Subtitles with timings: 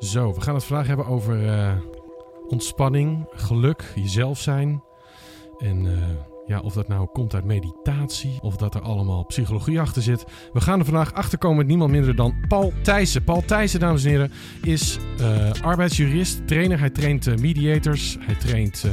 [0.00, 1.72] Zo, we gaan het vandaag hebben over eh,
[2.48, 4.82] ontspanning, geluk, jezelf zijn.
[5.58, 6.02] En eh,
[6.46, 10.24] ja, of dat nou komt uit meditatie of dat er allemaal psychologie achter zit.
[10.52, 13.24] We gaan er vandaag achter komen met niemand minder dan Paul Thijssen.
[13.24, 14.32] Paul Thijssen, dames en heren,
[14.62, 16.78] is eh, arbeidsjurist, trainer.
[16.78, 18.86] Hij traint mediators, hij traint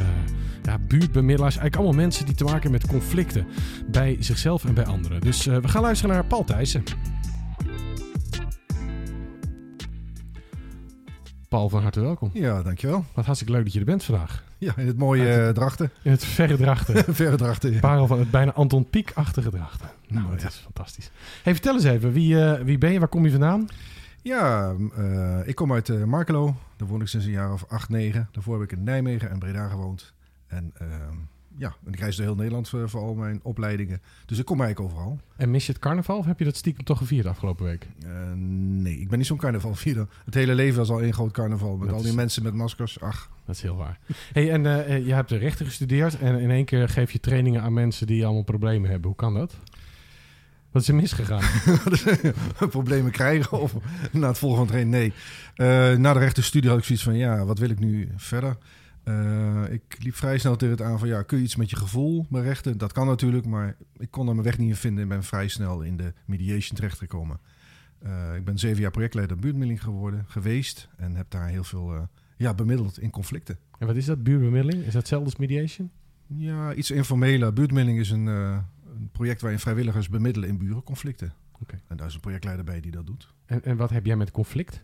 [0.64, 1.58] ja, buurtbemiddelaars.
[1.58, 3.48] Eigenlijk allemaal mensen die te maken hebben met conflicten
[3.92, 5.22] bij zichzelf en bij anderen.
[5.22, 6.84] Dus we gaan luisteren naar Paul Thijssen.
[11.48, 12.30] Paul, van harte welkom.
[12.34, 13.06] Ja, dankjewel.
[13.14, 14.44] Wat hartstikke leuk dat je er bent vandaag.
[14.58, 15.92] Ja, in het mooie eh, Drachten.
[16.02, 17.04] In het verre drachten.
[17.16, 17.74] Verre Drachten.
[17.74, 17.80] ja.
[17.80, 19.90] Parel van het bijna Anton Pieck-achtige drachten.
[20.08, 20.48] Nou, Mooi, dat ja.
[20.48, 21.12] is fantastisch.
[21.44, 23.00] Hey, vertel eens even, wie, eh, wie ben je?
[23.00, 23.68] Waar kom je vandaan?
[24.22, 26.56] Ja, eh, ik kom uit Markelo.
[26.76, 28.30] Daar woon ik sinds een jaar of acht, negen.
[28.32, 30.14] Daarvoor heb ik in Nijmegen en Breda gewoond.
[30.48, 30.88] En eh,
[31.58, 34.02] ja, en ik reis door heel Nederland voor, voor al mijn opleidingen.
[34.26, 35.20] Dus ik kom eigenlijk overal.
[35.36, 37.88] En mis je het carnaval of heb je dat stiekem toch gevierd afgelopen week?
[38.06, 40.08] Eh, nee, ik ben niet zo'n carnavalvierder.
[40.26, 41.78] Het hele leven was al één groot carnaval.
[41.78, 43.00] Met Dat al die is- mensen met maskers.
[43.02, 44.00] Ach, Dat is heel waar.
[44.34, 47.20] Hey, en eh, eh, je hebt de rechten gestudeerd en in één keer geef je
[47.20, 49.08] trainingen aan mensen die allemaal problemen hebben.
[49.08, 49.56] Hoe kan dat?
[50.72, 51.44] Wat is er misgegaan?
[52.70, 53.74] problemen krijgen of
[54.12, 54.90] na het volgende train.
[54.90, 55.14] Nee.
[55.56, 58.58] Eh, na de rechtenstudie had ik zoiets van, ja, wat wil ik nu verder?
[59.08, 61.76] Eh, ik liep vrij snel tegen het aan van, ja, kun je iets met je
[61.76, 62.78] gevoel met rechten?
[62.78, 65.48] Dat kan natuurlijk, maar ik kon er mijn weg niet in vinden en ben vrij
[65.48, 67.40] snel in de mediation terechtgekomen.
[68.00, 72.02] Eh, ik ben zeven jaar projectleider buurtmiddeling geworden, geweest en heb daar heel veel eh,
[72.38, 73.58] ja, bemiddeld in conflicten.
[73.80, 74.24] en wat is dat?
[74.24, 74.80] Buurbemiddeling?
[74.80, 75.92] Is dat hetzelfde als mediation?
[76.28, 77.54] Ja, iets informeler.
[77.54, 81.34] Buurtmiddeling is een, een project waarin vrijwilligers bemiddelen in burenconflicten.
[81.60, 81.82] Oké.
[81.88, 83.34] En daar is een projectleider bij die dat doet.
[83.46, 84.84] En, en wat heb jij met conflict?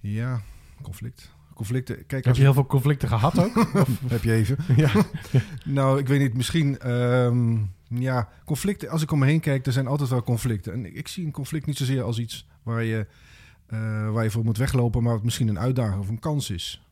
[0.00, 0.40] Ja,
[0.82, 1.36] conflict.
[1.58, 2.06] Conflicten.
[2.06, 3.54] Kijk, Heb je heel veel conflicten gehad ook?
[4.06, 4.56] heb je even.
[4.76, 4.90] ja.
[5.64, 6.34] Nou, ik weet niet.
[6.34, 6.78] Misschien.
[6.78, 7.56] ehm,
[7.88, 8.88] ja, conflicten.
[8.88, 10.72] Als ik om me heen kijk, er zijn altijd wel conflicten.
[10.72, 13.06] En ik, ik zie een conflict niet zozeer als iets waar je,
[13.66, 16.82] eh, waar je voor moet weglopen, maar wat misschien een uitdaging of een kans is.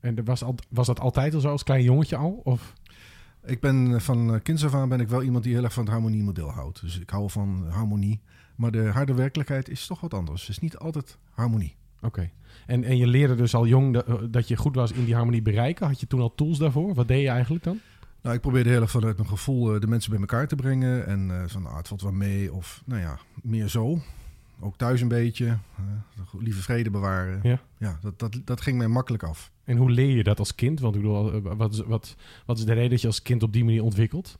[0.00, 2.40] En was, al, was dat altijd al zo als klein jongetje al?
[2.44, 2.72] Of?
[3.44, 5.72] Ik ben eh, van eh, kinds af aan ben ik wel iemand die heel erg
[5.72, 6.80] van het harmoniemodel houdt.
[6.80, 8.20] Dus ik hou van harmonie.
[8.56, 10.40] Maar de harde werkelijkheid is toch wat anders.
[10.40, 11.76] Het is niet altijd harmonie.
[12.02, 12.30] Oké.
[12.66, 15.42] En, en je leerde dus al jong dat, dat je goed was in die harmonie
[15.42, 15.86] bereiken.
[15.86, 16.94] Had je toen al tools daarvoor?
[16.94, 17.80] Wat deed je eigenlijk dan?
[18.22, 21.06] Nou, ik probeerde heel erg vanuit mijn gevoel eh, de mensen bij elkaar te brengen.
[21.06, 22.52] En eh, van, ah, het valt wel mee.
[22.52, 23.98] Of, nou ja, meer zo.
[24.60, 25.46] Ook thuis een beetje.
[25.46, 27.40] eh, lieve vrede bewaren.
[27.42, 27.60] Ja.
[27.78, 29.50] ja dat, dat, dat ging mij makkelijk af.
[29.64, 30.80] En hoe leer je dat als kind?
[30.80, 33.64] Want ik bedoel, wat wat, wat is de reden dat je als kind op die
[33.64, 34.38] manier ontwikkelt?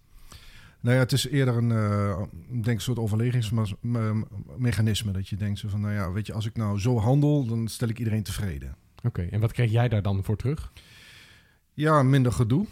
[0.83, 5.13] Nou ja, het is eerder een, eh, denk een soort overlegingsmechanisme.
[5.13, 7.69] Dat je denkt zo van, nou ja, weet je, als ik nou zo handel, dan
[7.69, 8.77] stel ik iedereen tevreden.
[9.03, 10.73] Oké, en wat kreeg jij daar dan voor terug?
[11.73, 12.67] Ja, minder gedoe.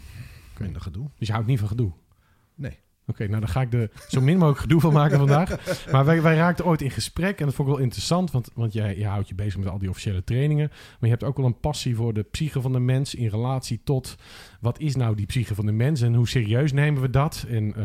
[0.59, 1.09] Minder gedoe.
[1.17, 1.91] Dus je houdt niet van gedoe?
[2.55, 2.79] Nee.
[3.07, 5.49] Oké, nou dan ga ik er zo min mogelijk gedoe van maken vandaag.
[5.91, 8.73] Maar wij, wij raakten ooit in gesprek en dat vond ik wel interessant, want, want
[8.73, 10.67] jij, houdt je bezig met al die officiële trainingen.
[10.69, 13.81] Maar je hebt ook wel een passie voor de psyche van de mens in relatie
[13.83, 14.15] tot
[14.59, 17.45] wat is nou die psyche van de mens en hoe serieus nemen we dat?
[17.49, 17.83] En eh,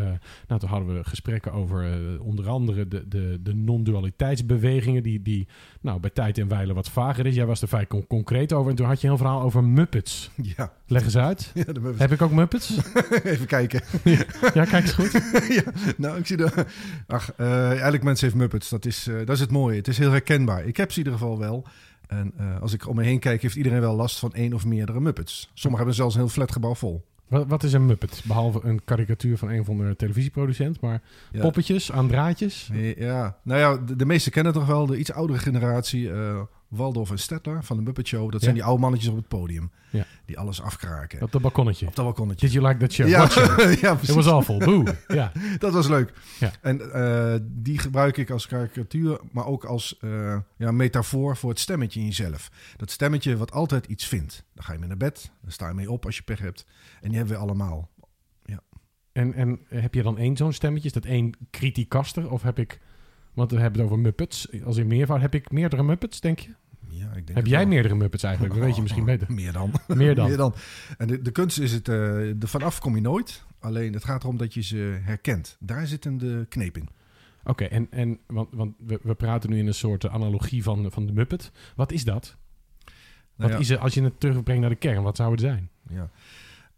[0.48, 5.48] nou, toen hadden we gesprekken over eh, onder andere de, de, de non-dualiteitsbewegingen, die, die
[5.80, 7.34] nou, bij tijd en wijle wat vager is.
[7.34, 9.64] Jij was er vrij con- concreet over en toen had je een heel verhaal over
[9.64, 10.30] Muppets.
[10.42, 11.50] Ja, Leg eens uit.
[11.54, 11.64] ja
[11.96, 12.78] Heb ik ook Muppets?
[13.24, 13.80] even kijken.
[14.04, 15.05] Ja, kijk eens goed.
[15.58, 15.62] ja,
[15.96, 16.66] nou, ik zie de.
[17.06, 18.68] Ach, eh elk mens heeft Muppets.
[18.68, 19.76] Dat is, eh, dat is het mooie.
[19.76, 20.64] Het is heel herkenbaar.
[20.66, 21.66] Ik heb ze in ieder geval wel.
[22.06, 24.64] En eh, als ik om me heen kijk, heeft iedereen wel last van één of
[24.64, 25.40] meerdere Muppets.
[25.54, 27.04] Sommigen hebben zelfs een heel flatgebouw vol.
[27.28, 28.22] Wat, wat is een Muppet?
[28.24, 31.02] Behalve een karikatuur van een van de televisieproducent, maar
[31.32, 31.40] Ja.
[31.40, 32.70] poppetjes aan draadjes.
[32.96, 36.10] Ja, nou ja, de, de meesten kennen toch wel de iets oudere generatie.
[36.68, 38.30] Waldorf en Stettler van de Muppet Show.
[38.32, 38.60] Dat zijn Ja.
[38.60, 39.70] die oude mannetjes op het podium.
[39.90, 40.04] Ja.
[40.24, 41.22] Die alles afkraken.
[41.22, 41.86] Op dat balkonnetje.
[41.86, 42.46] Op dat balkonnetje.
[42.46, 43.08] Did you like that show?
[43.08, 43.28] Ja,
[43.88, 44.58] ja, It was awful.
[44.58, 44.84] Boo.
[45.06, 45.32] Ja.
[45.58, 46.12] Dat was leuk.
[46.38, 46.50] Ja.
[46.60, 51.60] En eh, die gebruik ik als karikatuur, maar ook als eh, ja, metafoor voor het
[51.60, 52.50] stemmetje in jezelf.
[52.76, 54.44] Dat stemmetje wat altijd iets vindt.
[54.54, 56.66] Dan ga je mee naar bed, dan sta je mee op als je pech hebt.
[57.00, 57.94] En die hebben we allemaal.
[59.12, 60.86] En, en heb je dan één zo'n stemmetje?
[60.88, 62.30] Is dat één criticaster?
[62.30, 62.80] Of heb ik,
[63.36, 64.62] want we hebben het over Muppets.
[64.64, 66.50] Als in meervoud, heb ik meerdere Muppets, denk je?
[66.88, 67.68] Ja, ik denk Heb jij wel.
[67.68, 68.54] meerdere Muppets eigenlijk?
[68.54, 69.32] Dat weet je misschien beter.
[69.32, 69.72] Meer dan.
[69.94, 70.28] Meer dan.
[70.28, 70.54] Meer dan.
[70.98, 73.44] En de, de kunst is het, er vanaf kom je nooit.
[73.58, 75.56] Alleen het gaat erom dat je ze herkent.
[75.60, 76.88] Daar zit hem de kneep in.
[77.44, 81.06] Oké, en, en want, want we, we praten nu in een soort analogie van, van
[81.06, 81.52] de Muppet.
[81.76, 82.36] Wat is dat?
[82.84, 82.92] Nou
[83.36, 85.70] Wat ja, is er, als je het terugbrengt naar de kern, wat zou het zijn?
[85.88, 86.10] Ja.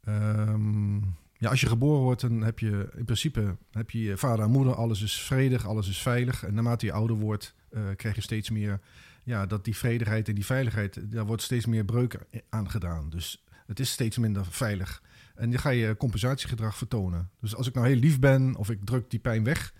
[0.05, 0.97] Ehm,
[1.39, 4.75] ja, als je geboren wordt, dan heb je in principe heb je, vader en moeder.
[4.75, 6.45] Alles is vredig, alles is veilig.
[6.45, 8.81] En naarmate je ouder wordt, eh, krijg je steeds meer...
[9.25, 12.19] Ja, dat die vredigheid en die veiligheid, daar wordt steeds meer breuk
[12.49, 13.11] aan gedaan.
[13.11, 15.03] Dus het is steeds minder veilig.
[15.35, 17.31] En dan ga je compensatiegedrag vertonen.
[17.41, 19.75] Dus als ik nou heel lief ben of ik druk die pijn weg,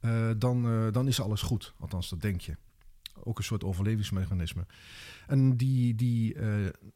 [0.00, 1.74] eh, dan, eh, dan is alles goed.
[1.78, 2.56] Althans, dat denk je.
[3.22, 4.66] ook een soort overlevingsmechanisme.
[5.26, 6.36] En die, die,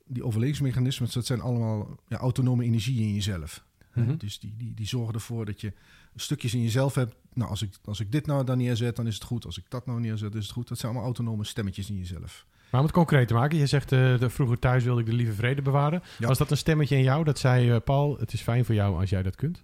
[0.07, 3.65] die overlevingsmechanismen, dat zijn allemaal ja, autonome energie in jezelf.
[3.95, 4.17] Mhm.
[4.17, 5.73] Dus die, die, die zorgen ervoor dat je
[6.15, 7.15] stukjes in jezelf hebt.
[7.33, 9.47] Nou, als ik, als ik dit nou dan neerzet, dan is het goed.
[9.47, 10.69] Als ik dat nou neerzet, is het goed.
[10.69, 12.47] Dat zijn allemaal autonome stemmetjes in jezelf.
[12.71, 15.33] Maar om het concreet te maken, je zegt de, vroeger thuis wilde ik de lieve
[15.33, 16.03] vrede bewaren.
[16.19, 16.27] Ja.
[16.27, 19.01] Was dat een stemmetje in jou dat zei, eh, Paul, het is fijn voor jou
[19.01, 19.63] als jij dat kunt?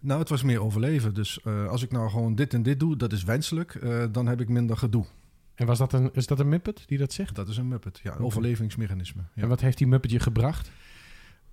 [0.00, 1.14] Nou, het was meer overleven.
[1.14, 3.80] Dus eh, als ik nou gewoon dit en dit doe, dat is wenselijk.
[4.12, 5.06] dan heb ik minder gedoe.
[5.60, 7.34] En was dat een, is dat een Muppet die dat zegt?
[7.34, 8.00] Dat is een muppet.
[8.02, 9.22] Ja, een overlevingsmechanisme.
[9.34, 9.42] Ja.
[9.42, 10.70] En wat heeft die Muppet je gebracht?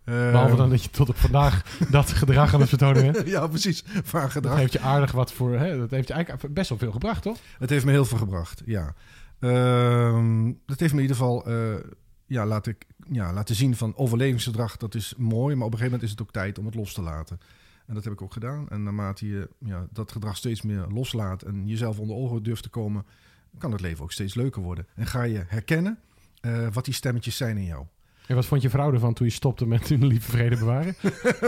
[0.07, 3.27] Eh, Behalve dan dat je tot op vandaag dat gedrag aan het vertonen bent.
[3.27, 3.83] ja, precies.
[4.11, 4.57] Dat gedrag.
[4.57, 5.53] heeft je aardig wat voor...
[5.53, 7.37] Hè, dat heeft je eigenlijk best wel veel gebracht, toch?
[7.59, 8.93] Het heeft me heel veel gebracht, ja.
[9.39, 11.75] Ehm dat heeft me in ieder geval eh,
[12.25, 12.77] ja, laten,
[13.11, 14.77] ja, laten zien van overlevingsgedrag.
[14.77, 16.93] Dat is mooi, maar op een gegeven moment is het ook tijd om het los
[16.93, 17.39] te laten.
[17.85, 18.69] En dat heb ik ook gedaan.
[18.69, 22.69] En naarmate je ja, dat gedrag steeds meer loslaat en jezelf onder ogen durft te
[22.69, 23.05] komen,
[23.57, 24.87] kan het leven ook steeds leuker worden.
[24.95, 25.99] En ga je herkennen
[26.41, 27.85] eh, wat die stemmetjes zijn in jou.
[28.27, 30.95] En wat vond je vrouw ervan toen je stopte met hun lieve vrede bewaren?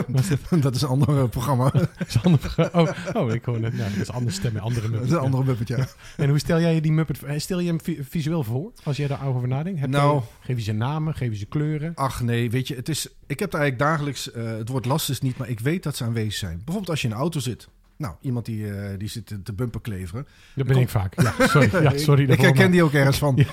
[0.61, 1.69] Dat is een ander eh, programma.
[1.73, 3.73] dat is ander, oh, oh, ik hoor net.
[3.77, 5.09] Ja, dat is andere stemmen, andere Dat Muppet.
[5.09, 5.87] is een andere muppet, ja.
[6.23, 7.23] En hoe stel jij je die Muppet...
[7.23, 9.79] eh, Stel je hem vi- visueel voor, als jij daar over nadenkt?
[9.79, 10.15] Heb Nou.
[10.15, 11.91] je, geef je ze namen, geef je ze kleuren?
[11.95, 15.09] Ach nee, weet je, het is, ik heb er eigenlijk dagelijks, eh, het woord last
[15.09, 16.55] is niet, maar ik weet dat ze aanwezig zijn.
[16.55, 17.67] Bijvoorbeeld als je in een auto zit.
[17.97, 18.65] Nou, iemand die,
[18.97, 20.27] die zit te- bumper kleveren.
[20.55, 21.21] Dat ben ik vaak.
[21.21, 21.83] Ja, sorry.
[21.83, 23.35] Ja, sorry ik herken die ook ergens van.
[23.35, 23.45] Ja.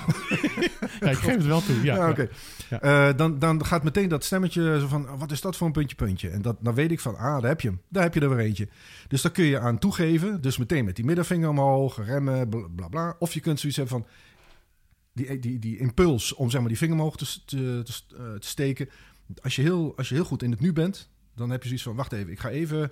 [0.99, 1.83] Ja, ik geef het wel toe.
[1.83, 2.15] Ja,
[2.69, 2.81] Ja.
[2.81, 5.95] Eh, dan, dan gaat meteen dat stemmetje zo van, wat is dat voor een puntje,
[5.95, 6.29] puntje?
[6.29, 7.81] En dat, dan weet ik van, ah, daar heb je hem.
[7.89, 8.67] Daar heb je er weer eentje.
[9.07, 10.41] Dus daar kun je aan toegeven.
[10.41, 12.87] Dus meteen met die middenvinger omhoog, remmen, bla bla.
[12.87, 13.15] bla.
[13.19, 14.07] Of je kunt zoiets hebben van,
[15.13, 18.47] die, die, die impuls om zeg maar die vinger omhoog te, te, te, eh, te
[18.47, 18.89] steken.
[19.41, 21.85] Als je, heel, als je heel goed in het nu bent, dan heb je zoiets
[21.85, 22.91] van, wacht even, ik ga even,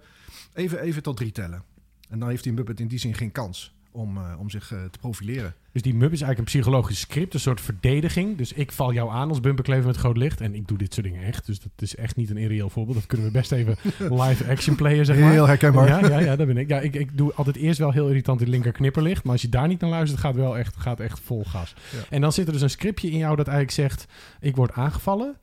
[0.53, 1.63] even, even tot drie tellen.
[2.09, 4.83] En dan heeft die Muppet in die zin geen kans om, eh, om zich eh,
[4.91, 5.53] te profileren.
[5.71, 8.37] Dus die Muppet is eigenlijk een psychologisch script, een soort verdediging.
[8.37, 10.41] Dus ik val jou aan als bumperklever met groot licht.
[10.41, 11.45] En ik doe dit soort dingen echt.
[11.45, 12.97] Dus dat is echt niet een irreëel voorbeeld.
[12.97, 13.77] Dat kunnen we best even
[14.23, 15.31] live action playen, zeg maar.
[15.31, 15.87] Heel herkenbaar.
[15.87, 16.67] Ja, ja, ja, dat ben ik.
[16.67, 19.23] Ja, ik, ik doe altijd eerst wel heel irritant in linker knipperlicht.
[19.23, 21.73] Maar als je daar niet naar luistert, gaat het wel echt, gaat echt vol gas.
[21.91, 21.97] Ja.
[22.09, 24.05] En dan zit er dus een scriptje in jou dat eigenlijk zegt...
[24.39, 25.35] Ik word aangevallen.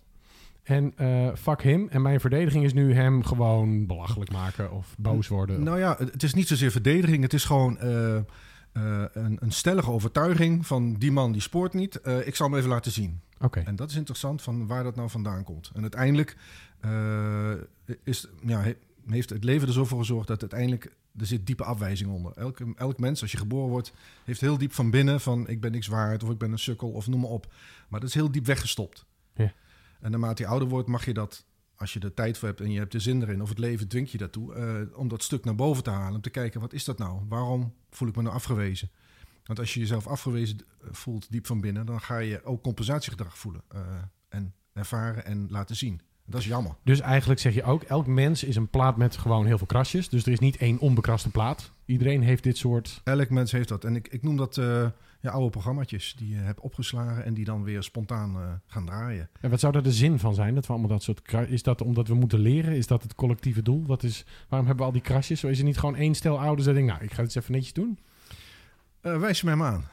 [0.63, 1.89] En eh fuck hem.
[1.89, 5.63] En mijn verdediging is nu hem gewoon belachelijk maken of boos worden.
[5.63, 7.23] Nou ja, het is niet zozeer verdediging.
[7.23, 8.23] Het is gewoon eh, eh,
[9.13, 12.01] een, een stellige overtuiging van die man die spoort niet.
[12.25, 13.21] Ik zal hem even laten zien.
[13.41, 13.61] Oké.
[13.61, 15.71] En dat is interessant van waar dat nou vandaan komt.
[15.75, 16.37] En uiteindelijk
[18.05, 18.77] is, ja, he-
[19.07, 22.33] heeft het leven er zo voor gezorgd dat uiteindelijk er zit diepe afwijzing onder.
[22.37, 23.93] Elk, elk mens, als je geboren wordt,
[24.25, 26.89] heeft heel diep van binnen van ik ben niks waard of ik ben een sukkel
[26.91, 27.53] of noem maar op.
[27.89, 29.05] Maar dat is heel diep weggestopt.
[30.03, 31.47] En naarmate je ouder wordt, mag je dat,
[31.77, 33.89] als je er tijd voor hebt en je hebt de zin erin, of het leven
[33.89, 36.15] dwingt je daartoe, eh, om dat stuk naar boven te halen.
[36.15, 37.21] Om te kijken, wat is dat nou?
[37.29, 38.91] Waarom voel ik me nou afgewezen?
[39.45, 43.39] Want als je jezelf afgewezen eh, voelt diep van binnen, dan ga je ook compensatiegedrag
[43.39, 43.63] voelen.
[43.69, 43.81] eh,
[44.29, 46.01] en ervaren en laten zien.
[46.27, 46.77] Dat is jammer.
[46.85, 50.09] Dus eigenlijk zeg je ook, elk mens is een plaat met gewoon heel veel krasjes.
[50.09, 51.73] Dus er is niet één onbekraste plaat.
[51.85, 53.01] Iedereen heeft dit soort...
[53.05, 53.85] Elk mens heeft dat.
[53.85, 54.61] En ik, ik noem dat
[55.23, 59.29] ja, oude programmaatjes die je hebt opgeslagen en die dan weer spontaan eh, gaan draaien.
[59.41, 60.55] En wat zou daar de zin van zijn?
[60.55, 61.33] Dat we allemaal dat soort...
[61.49, 62.77] Is dat omdat we moeten leren?
[62.77, 63.87] Is dat het collectieve doel?
[63.87, 65.41] Wat is, waarom hebben we al die krasjes?
[65.41, 66.91] Zo is er niet gewoon één stel ouders dat denkt...
[66.91, 67.99] Nou, ik ga het eens even netjes doen.
[69.03, 69.85] Eh, wijs mij maar aan.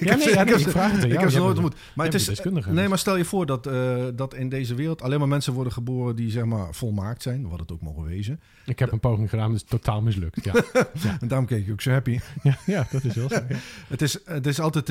[0.00, 1.20] Ja, nee, ja, nee, ik vraag het ik jou.
[1.20, 1.74] heb ze nooit ontmoet.
[1.94, 2.88] Maar het is, deskundige, nee, dus.
[2.88, 6.16] maar stel je voor dat, eh, dat in deze wereld alleen maar mensen worden geboren
[6.16, 8.40] die zeg maar volmaakt zijn, wat het ook mogen wezen.
[8.66, 10.44] Ik heb een poging gedaan, dus totaal mislukt.
[10.44, 10.52] Ja,
[11.20, 12.20] En daarom keek ik ook zo happy.
[12.66, 13.40] ja, dat is wel zo.
[13.88, 14.88] Het is, het is altijd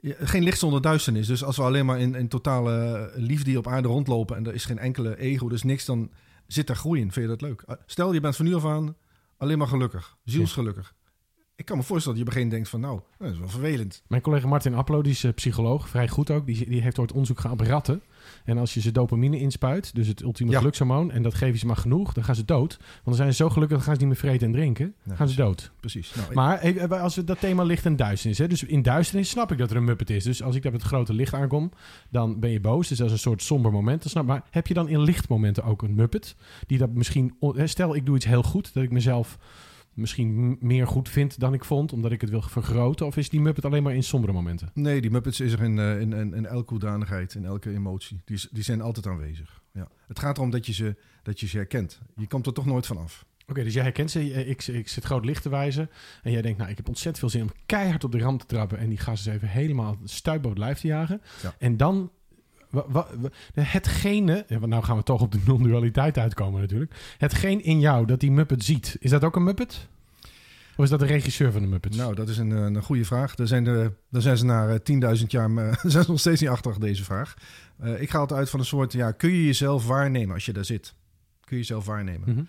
[0.00, 1.26] ja, geen licht zonder duisternis.
[1.26, 4.64] Dus als we alleen maar in, in totale liefde op aarde rondlopen en er is
[4.64, 6.10] geen enkele ego, dus niks, dan
[6.46, 7.12] zit daar groei in.
[7.12, 7.62] Vind je dat leuk?
[7.68, 8.96] Uh, Stel, je bent van nu af aan
[9.36, 10.94] alleen maar gelukkig, zielsgelukkig.
[11.56, 14.02] Ik kan me voorstellen dat je moment denkt van, nou, dat is wel vervelend.
[14.06, 16.46] Mijn collega Martin Appelo, die is eh, psycholoog, vrij goed ook.
[16.46, 18.02] Die, die heeft ooit onderzoek gedaan op ratten.
[18.44, 20.58] En als je ze dopamine inspuit, dus het ultieme Ja.
[20.58, 21.10] gelukshormoon...
[21.10, 22.76] en dat geef je ze maar genoeg, dan gaan ze dood.
[22.78, 24.94] Want dan zijn ze zo gelukkig, dan gaan ze niet meer vreten en drinken.
[25.04, 25.72] Dan gaan ze dood.
[25.80, 26.14] Precies.
[26.14, 28.38] Nou, Maar eh, als we dat thema licht en duisternis...
[28.38, 30.24] Hè, dus in duisternis snap ik dat er een muppet is.
[30.24, 31.70] Dus als ik daar met het grote licht aankom,
[32.10, 32.88] dan ben je boos.
[32.88, 34.00] Dus dat is een soort somber moment.
[34.02, 36.36] Dan snap, maar heb je dan in lichtmomenten ook een muppet?
[36.66, 37.34] Die dat misschien...
[37.64, 39.38] Stel, ik doe iets heel goed, dat ik mezelf
[39.94, 41.92] misschien meer goed vind dan ik vond...
[41.92, 43.06] omdat ik het wil vergroten.
[43.06, 44.70] Of is die muppet alleen maar in sombere momenten?
[44.74, 48.20] Nee, die Muppets is er in, eh, in, in, in elke hoedanigheid, in elke emotie.
[48.24, 49.62] Die, is- die zijn altijd aanwezig.
[49.72, 49.88] Ja.
[50.06, 52.00] Het gaat erom dat je, ze, dat je ze herkent.
[52.16, 53.24] Je komt er toch nooit van af.
[53.46, 54.18] Oké, dus jij herkent ze.
[54.32, 55.90] Eh, Ik, ik zit groot licht te wijzen.
[56.22, 58.46] En jij denkt, nou, ik heb ontzettend veel zin om keihard op de ram te
[58.46, 58.78] trappen.
[58.78, 61.20] En die gasten eens even helemaal stuip lijf te jagen.
[61.42, 61.54] Ja.
[61.58, 62.10] En dan...
[63.54, 64.46] hetgene...
[64.60, 66.94] Nou gaan we toch op de non-dualiteit uitkomen natuurlijk.
[67.18, 68.96] Hetgeen in jou dat die Muppet ziet.
[69.00, 69.88] Is dat ook een Muppet?
[70.76, 71.96] Of is dat de regisseur van de Muppets?
[71.96, 73.34] Nou, dat is een, eh, een goede vraag.
[73.34, 76.40] Daar zijn, de, daar zijn ze na eh, 10.000 jaar uh, zijn ze nog steeds
[76.40, 77.34] niet achter deze vraag.
[77.82, 80.52] Uh, ik ga altijd uit van een soort, ja, kun je jezelf waarnemen als je
[80.52, 80.94] daar zit?
[81.40, 82.34] Kun je jezelf waarnemen?
[82.34, 82.44] Mhm.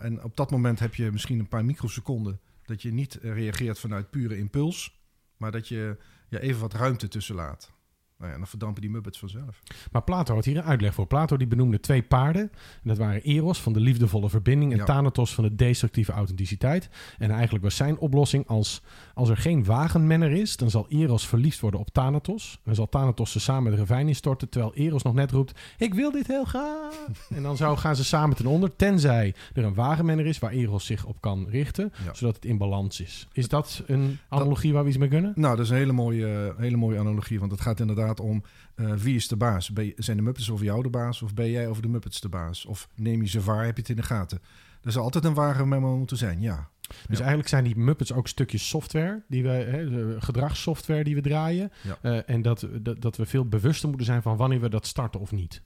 [0.00, 4.10] En op dat moment heb je misschien een paar microseconden dat je niet reageert vanuit
[4.10, 5.00] pure impuls,
[5.36, 5.96] maar dat je
[6.28, 7.72] ja, even wat ruimte tussen laat.
[8.18, 9.60] Nou ja, dan verdampen die Muppets vanzelf.
[9.92, 11.06] Maar Plato had hier een uitleg voor.
[11.06, 12.42] Plato die benoemde twee paarden.
[12.42, 12.50] En
[12.88, 14.84] dat waren Eros van de liefdevolle verbinding en Ja.
[14.84, 16.88] Thanatos van de destructieve authenticiteit.
[17.18, 18.82] En eigenlijk was zijn oplossing als,
[19.14, 22.60] als er geen wagenmenner is, dan zal Eros verliefd worden op Thanatos.
[22.64, 26.10] En zal Thanatos ze samen de ravijn instorten, terwijl Eros nog net roept, ik wil
[26.10, 26.94] dit heel graag.
[27.34, 30.86] en dan zou, gaan ze samen ten onder, tenzij er een wagenmenner is waar Eros
[30.86, 32.14] zich op kan richten, Ja.
[32.14, 33.28] zodat het in balans is.
[33.32, 35.32] Is dat een analogie waar we iets mee kunnen?
[35.34, 38.42] Nou, dat is een hele mooie, hele mooie analogie, want het gaat inderdaad om
[38.74, 39.70] eh, wie is de baas?
[39.70, 42.20] Ben je- zijn de Muppets over jou de baas of ben jij over de Muppets
[42.20, 42.64] de baas?
[42.66, 44.40] Of neem je ze waar, heb je het in de gaten?
[44.82, 46.68] Er zal altijd een wagenmemo moeten zijn, ja.
[46.80, 47.18] Dus Ja.
[47.18, 51.72] eigenlijk zijn die Muppets ook stukjes software, die we, hè, gedragssoftware die we draaien.
[51.82, 51.98] Ja.
[52.02, 55.20] Eh, en dat, dat, dat we veel bewuster moeten zijn van wanneer we dat starten
[55.20, 55.62] of niet.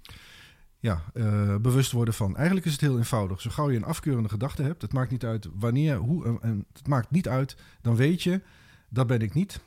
[0.80, 2.36] Ja, eh, bewust worden van.
[2.36, 3.40] Eigenlijk is het heel eenvoudig.
[3.40, 6.64] Zo gauw je een afkeurende gedachte hebt, het maakt niet uit wanneer, hoe, en- en
[6.72, 8.40] het maakt niet uit, dan weet je,
[8.88, 9.60] dat ben ik niet.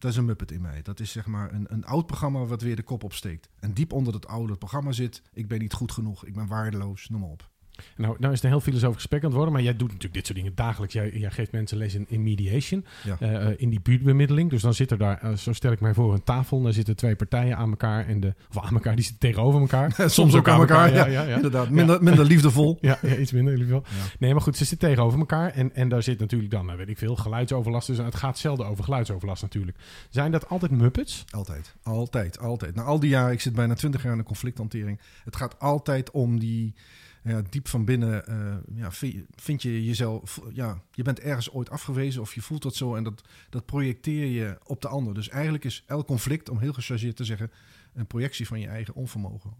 [0.00, 0.82] Dat is een Muppet in mij.
[0.82, 3.48] Dat is zeg maar een, een oud programma wat weer de kop opsteekt.
[3.58, 7.08] En diep onder dat oude programma zit, ik ben niet goed genoeg, ik ben waardeloos,
[7.08, 7.50] noem maar op.
[7.96, 10.14] Nou, nou is het een heel filosofisch gesprek aan het worden, maar jij doet natuurlijk
[10.14, 10.94] dit soort dingen dagelijks.
[10.94, 13.16] Jij, jij geeft mensen les in, in mediation, Ja.
[13.20, 14.50] eh, eh, in die buurtbemiddeling.
[14.50, 16.62] Dus dan zit er daar, eh, zo stel ik mij voor, een tafel.
[16.62, 18.06] Daar zitten twee partijen aan elkaar.
[18.06, 19.94] En de, of aan elkaar, die zitten tegenover elkaar.
[20.10, 21.22] Soms ook aan elkaar, ja, ja.
[21.34, 22.78] Inderdaad, minder, minder liefdevol.
[22.80, 23.66] Ja, ja, iets minder.
[23.66, 23.80] Ja.
[24.18, 25.50] Nee, maar goed, ze zitten tegenover elkaar.
[25.50, 27.86] En, en daar zit natuurlijk dan, nou, weet ik veel, geluidsoverlast.
[27.86, 29.76] Dus het gaat zelden over geluidsoverlast natuurlijk.
[30.10, 31.24] Zijn dat altijd Muppets?
[31.30, 32.74] Altijd, altijd, altijd.
[32.74, 35.00] Na al die jaren, ik zit bijna twintig jaar in de conflicthantering.
[35.24, 36.74] Het gaat altijd om die,
[37.22, 41.70] ja, diep van binnen, eh, ja, vi- vind je jezelf, ja, je bent ergens ooit
[41.70, 45.14] afgewezen of je voelt dat zo en dat, dat projecteer je op de ander.
[45.14, 47.50] Dus eigenlijk is elk conflict, om heel gechargeerd te zeggen,
[47.92, 49.54] een projectie van je eigen onvermogen.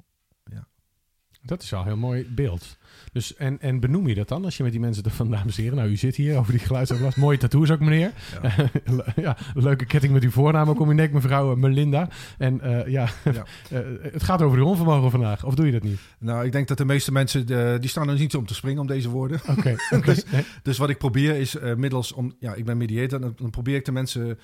[1.43, 2.79] Dat is wel een heel mooi beeld.
[3.13, 5.63] Dus, en, en benoem je dat dan als je met die mensen van dames en
[5.63, 7.17] heren, nou u zit hier over die geluidsoverlast.
[7.17, 8.13] Mooie tattoos ook meneer.
[8.43, 8.71] Ja.
[8.85, 12.09] Le- ja, leuke ketting met uw voornaam ook om uw nek mevrouw eh, Melinda.
[12.39, 13.33] En eh, ja, Ja.
[13.71, 13.81] eh,
[14.13, 15.45] het gaat over uw onvermogen vandaag.
[15.45, 16.01] Of doe je dat niet?
[16.19, 17.47] Nou, ik denk dat de meeste mensen,
[17.81, 19.41] die staan er niet om te springen om deze woorden.
[19.49, 19.77] Oké.
[20.05, 20.45] Dus- Nee.
[20.63, 23.85] Dus wat ik probeer is middels om, ja, ik ben mediator, dan, dan probeer ik
[23.85, 24.39] de mensen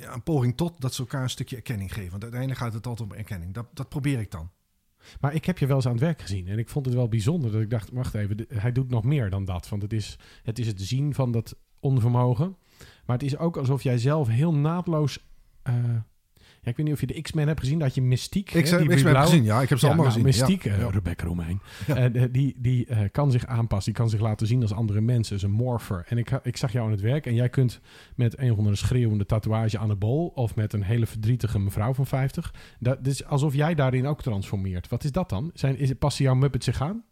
[0.00, 2.10] ja, een poging tot dat ze elkaar een stukje erkenning geven.
[2.10, 3.54] Want uiteindelijk gaat het altijd om erkenning.
[3.54, 4.50] Dat, dat probeer ik dan.
[5.20, 6.48] Maar ik heb je wel eens aan het werk gezien.
[6.48, 9.30] En ik vond het wel bijzonder dat ik dacht, wacht even, hij doet nog meer
[9.30, 9.68] dan dat.
[9.68, 12.56] Want het is het, is het zien van dat onvermogen.
[13.04, 15.26] Maar het is ook alsof jij zelf heel naadloos...
[15.62, 15.74] eh,
[16.66, 17.78] ja, ik weet niet of je de X-Men hebt gezien.
[17.78, 18.54] Dat je Mystiek...
[18.54, 19.44] Ik heb blauwe- gezien.
[19.44, 20.46] Ja, ik heb ze Ja, allemaal nou, gezien.
[20.46, 20.90] Mystiek, Ja.
[20.90, 21.60] Rebecca Romein.
[21.86, 23.92] Eh, die die eh, kan zich aanpassen.
[23.92, 25.36] Die kan zich laten zien als andere mensen.
[25.36, 26.04] Is een morpher.
[26.08, 27.26] En ik, ik zag jou aan het werk.
[27.26, 27.80] En jij kunt
[28.14, 30.26] met een of andere schreeuwende tatoeage aan de bol.
[30.34, 32.54] Of met een hele verdrietige mevrouw van 50.
[32.78, 34.88] Dat is alsof jij daarin ook transformeert.
[34.88, 35.50] Wat is dat dan?
[35.54, 37.04] Zijn, is, passen jouw Muppets zich aan?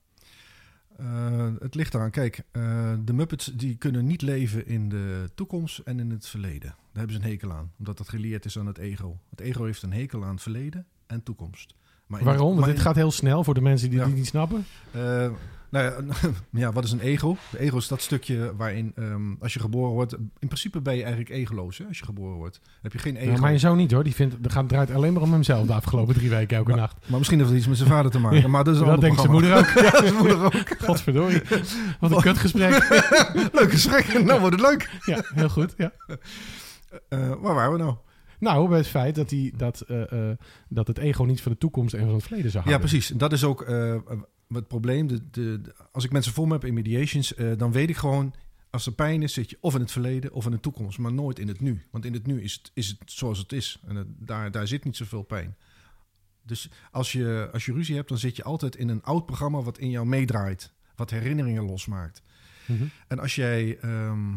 [0.97, 2.11] Eh, het ligt eraan.
[2.11, 6.61] Kijk, eh, de Muppets die kunnen niet leven in de toekomst en in het verleden.
[6.69, 7.73] Daar hebben ze een hekel aan.
[7.79, 9.19] Omdat dat geleerd is aan het ego.
[9.31, 11.75] Het ego heeft een hekel aan verleden en toekomst.
[12.07, 12.55] Maar Waarom?
[12.55, 14.05] Want dit in- gaat heel snel voor de mensen die Ja.
[14.05, 14.65] dit niet snappen.
[14.91, 15.31] Eh,
[15.75, 16.15] nou ja,
[16.61, 17.37] ja, wat is een ego?
[17.51, 20.13] De ego is dat stukje waarin, ehm, als je geboren wordt...
[20.13, 22.61] In principe ben je eigenlijk egoloos hè, als je geboren wordt.
[22.83, 23.29] Heb je geen ego.
[23.29, 24.05] Nou, mijn zoon niet hoor.
[24.05, 26.79] Die vindt, het gaat draait alleen maar om hemzelf de afgelopen drie weken elke Maar-
[26.79, 26.97] nacht.
[27.07, 28.51] Maar misschien heeft het iets met zijn vader te maken.
[28.51, 29.67] Maar dat is een Dat ander denkt zijn moeder ook.
[29.85, 30.77] Ja, Zijn moeder ook.
[30.87, 31.43] Godverdorie.
[32.01, 32.71] Wat een kutgesprek.
[33.53, 34.25] Leuk gesprek.
[34.25, 34.91] Nou wordt het leuk.
[35.05, 35.75] Ja, heel goed.
[35.77, 35.93] Ja.
[37.09, 37.95] Eh, waar waren we nou?
[38.39, 40.03] Nou, bij het feit dat, die, dat, eh,
[40.69, 43.09] dat het ego niet van de toekomst en van het verleden zou Ja, precies.
[43.09, 43.67] Dat is ook
[44.49, 45.07] het probleem.
[45.07, 47.97] De, de, de- als ik mensen voor me heb in mediations, eh, dan weet ik
[47.97, 48.35] gewoon...
[48.71, 51.13] Als er pijn is, zit je of in het verleden of in de toekomst, maar
[51.13, 51.83] nooit in het nu.
[51.91, 53.81] Want in het nu is het, is het zoals het is.
[53.87, 55.57] En het- daar, daar zit niet zoveel pijn.
[56.43, 59.63] Dus als je, als je ruzie hebt, dan zit je altijd in een oud programma
[59.63, 60.73] wat in jou meedraait.
[60.97, 62.23] Wat herinneringen losmaakt.
[62.67, 62.85] Mhm.
[63.09, 64.33] En als jij ehm,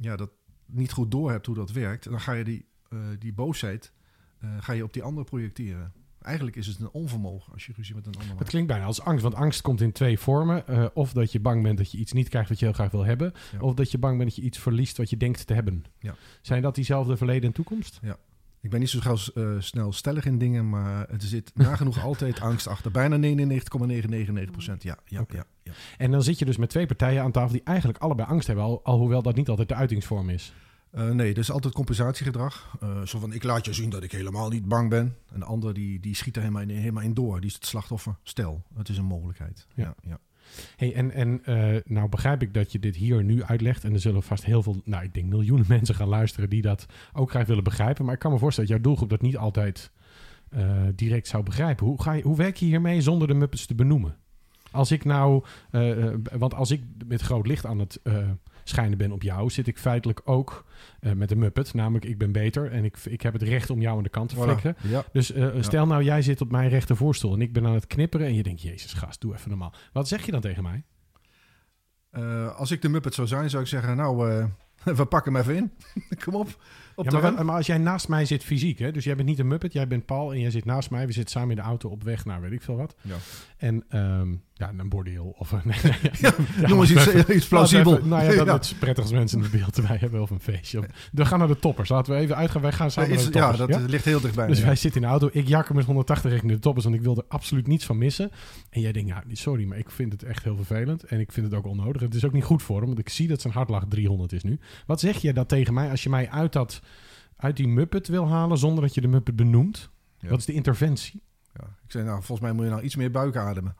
[0.00, 0.30] ja, dat
[0.66, 3.92] niet goed doorhebt hoe dat werkt, dan ga je die, eh, die boosheid
[4.38, 5.92] eh, ga je op die ander projecteren.
[6.28, 8.50] Eigenlijk is het een onvermogen als je ruzie met een ander Het maakt.
[8.50, 10.66] klinkt bijna als angst, want angst komt in twee vormen.
[10.66, 12.90] Eh, of dat je bang bent dat je iets niet krijgt wat je heel graag
[12.90, 13.32] wil hebben.
[13.52, 13.58] Ja.
[13.60, 15.84] Of dat je bang bent dat je iets verliest wat je denkt te hebben.
[15.98, 16.14] Ja.
[16.42, 18.00] Zijn dat diezelfde verleden en toekomst?
[18.60, 22.40] Ik ben niet zo gauw eh, snel stellig in dingen, maar er zit nagenoeg altijd
[22.40, 22.90] angst achter.
[22.90, 24.82] Bijna 99,999 procent.
[24.82, 25.72] Ja, ja, ja, ja.
[25.98, 28.64] En dan zit je dus met twee partijen aan tafel die eigenlijk allebei angst hebben.
[28.64, 30.52] Al, alhoewel dat niet altijd de uitingsvorm is.
[30.90, 32.76] Eh, nee, er is altijd compensatiegedrag.
[32.80, 35.16] Eh, zo van, ik laat je zien dat ik helemaal niet bang ben.
[35.32, 37.40] En de ander die, die schiet er helemaal in, helemaal in door.
[37.40, 38.16] Die is het slachtoffer.
[38.22, 39.66] Stel, het is een mogelijkheid.
[39.74, 39.84] Ja.
[39.84, 39.94] Ja.
[40.08, 40.18] Ja,
[40.76, 43.84] Hey, en en eh, nou begrijp ik dat je dit hier nu uitlegt.
[43.84, 46.86] En er zullen vast heel veel, nou ik denk miljoenen mensen gaan luisteren die dat
[47.12, 48.04] ook graag willen begrijpen.
[48.04, 49.90] Maar ik kan me voorstellen dat jouw doelgroep dat niet altijd
[50.94, 51.86] direct zou begrijpen.
[51.86, 54.16] Hoe, ga je, hoe werk je hiermee zonder de Muppets te benoemen?
[54.70, 55.44] Als ik nou,
[56.38, 58.00] want als ik met groot licht aan het
[58.68, 60.64] schijnen ben op jou, zit ik feitelijk ook
[61.00, 61.74] eh, met een Muppet.
[61.74, 64.28] Namelijk, ik ben beter en ik, ik heb het recht om jou aan de kant
[64.28, 64.38] te Voilà.
[64.38, 64.76] flikken.
[64.82, 65.04] Ja.
[65.12, 68.26] Dus eh, stel nou, jij zit op mijn rechtervoorstel en ik ben aan het knipperen
[68.26, 69.74] en je denkt, jezus gast, doe even normaal.
[69.92, 70.82] Wat zeg je dan tegen mij?
[72.10, 74.48] Eh, als ik de Muppet zou zijn, zou ik zeggen, nou,
[74.98, 75.72] we pakken hem even in.
[76.24, 76.62] Kom op.
[76.94, 78.92] op Ja, maar, als jij naast mij zit fysiek, hè?
[78.92, 81.06] dus jij bent niet een Muppet, jij bent Paul en jij zit naast mij.
[81.06, 82.96] We zitten samen in de auto op weg naar weet ik veel wat.
[83.00, 83.16] Ja.
[83.56, 85.60] En ehm, ja, een bordeel of een...
[85.64, 87.96] nee, nee, ja, ja, Noem eens iets, even- iets plausibel.
[87.96, 88.52] even- nou ja, dat Ja.
[88.52, 90.80] het is prettig als mensen in beeld erbij hebben of een feestje.
[91.12, 91.88] We gaan naar de toppers.
[91.88, 92.62] Laten we even uitgaan.
[92.62, 93.78] Wij gaan samen naar de ja, toppers.
[93.80, 94.46] dat ligt heel dichtbij.
[94.46, 94.64] Dus ja.
[94.64, 95.28] wij zitten in de auto.
[95.32, 98.30] Ik jakker met 180 richting de toppers, want ik wil er absoluut niets van missen.
[98.70, 101.04] En jij denkt, ja, sorry, maar ik vind het echt heel vervelend.
[101.04, 102.02] En ik vind het ook onnodig.
[102.02, 104.42] Het is ook niet goed voor hem, want ik zie dat zijn hartlag 300 is
[104.42, 104.58] nu.
[104.86, 106.80] Wat zeg je dat tegen mij als je mij uit, dat,
[107.36, 109.90] uit die Muppet wil halen zonder dat je de Muppet benoemt?
[110.18, 110.28] Ja.
[110.28, 111.22] Wat is de interventie?
[111.54, 111.64] Ja.
[111.84, 113.76] Ik zei, nou, volgens mij moet je nou iets meer buik ademen.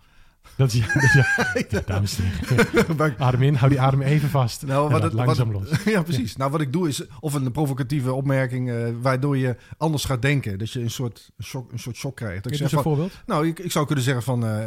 [0.56, 1.80] Dat is, ja, dat is- ja.
[1.86, 3.14] Dames en heren.
[3.18, 4.66] Adem in, hou die adem even vast.
[4.66, 5.82] Nou, wat het, langzaam wat, los.
[5.94, 6.36] ja, precies.
[6.36, 10.58] Nou, wat ik doe is, of een provocatieve opmerking, eh, waardoor je anders gaat denken.
[10.58, 12.42] Dat je een soort shock, een soort shock krijgt.
[12.42, 13.12] Dat ik zeg eens een van, voorbeeld.
[13.26, 14.66] nou, ik, ik zou kunnen zeggen van, eh,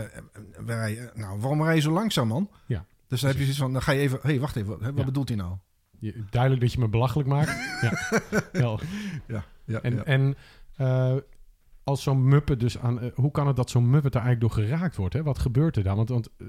[0.66, 2.50] nou, waarom rij je zo langzaam, man?
[2.66, 2.86] Ja.
[3.08, 4.80] Dus dan heb je zoiets van, dan ga je even, hé, hey, wacht even, wat,
[4.82, 5.04] wat Ja.
[5.04, 5.54] bedoelt hij nou?
[6.00, 7.52] Je- duidelijk dat je me belachelijk maakt.
[7.82, 8.80] Ja.
[9.28, 10.36] Ja, ja, En, en
[10.76, 11.14] eh,
[11.84, 13.00] als zo'n Muppet dus aan...
[13.00, 15.14] eh, hoe kan het dat zo'n Muppet er eigenlijk door geraakt wordt?
[15.14, 15.24] Hè?
[15.24, 15.96] Wat gebeurt er dan?
[15.96, 16.48] Want, want eh,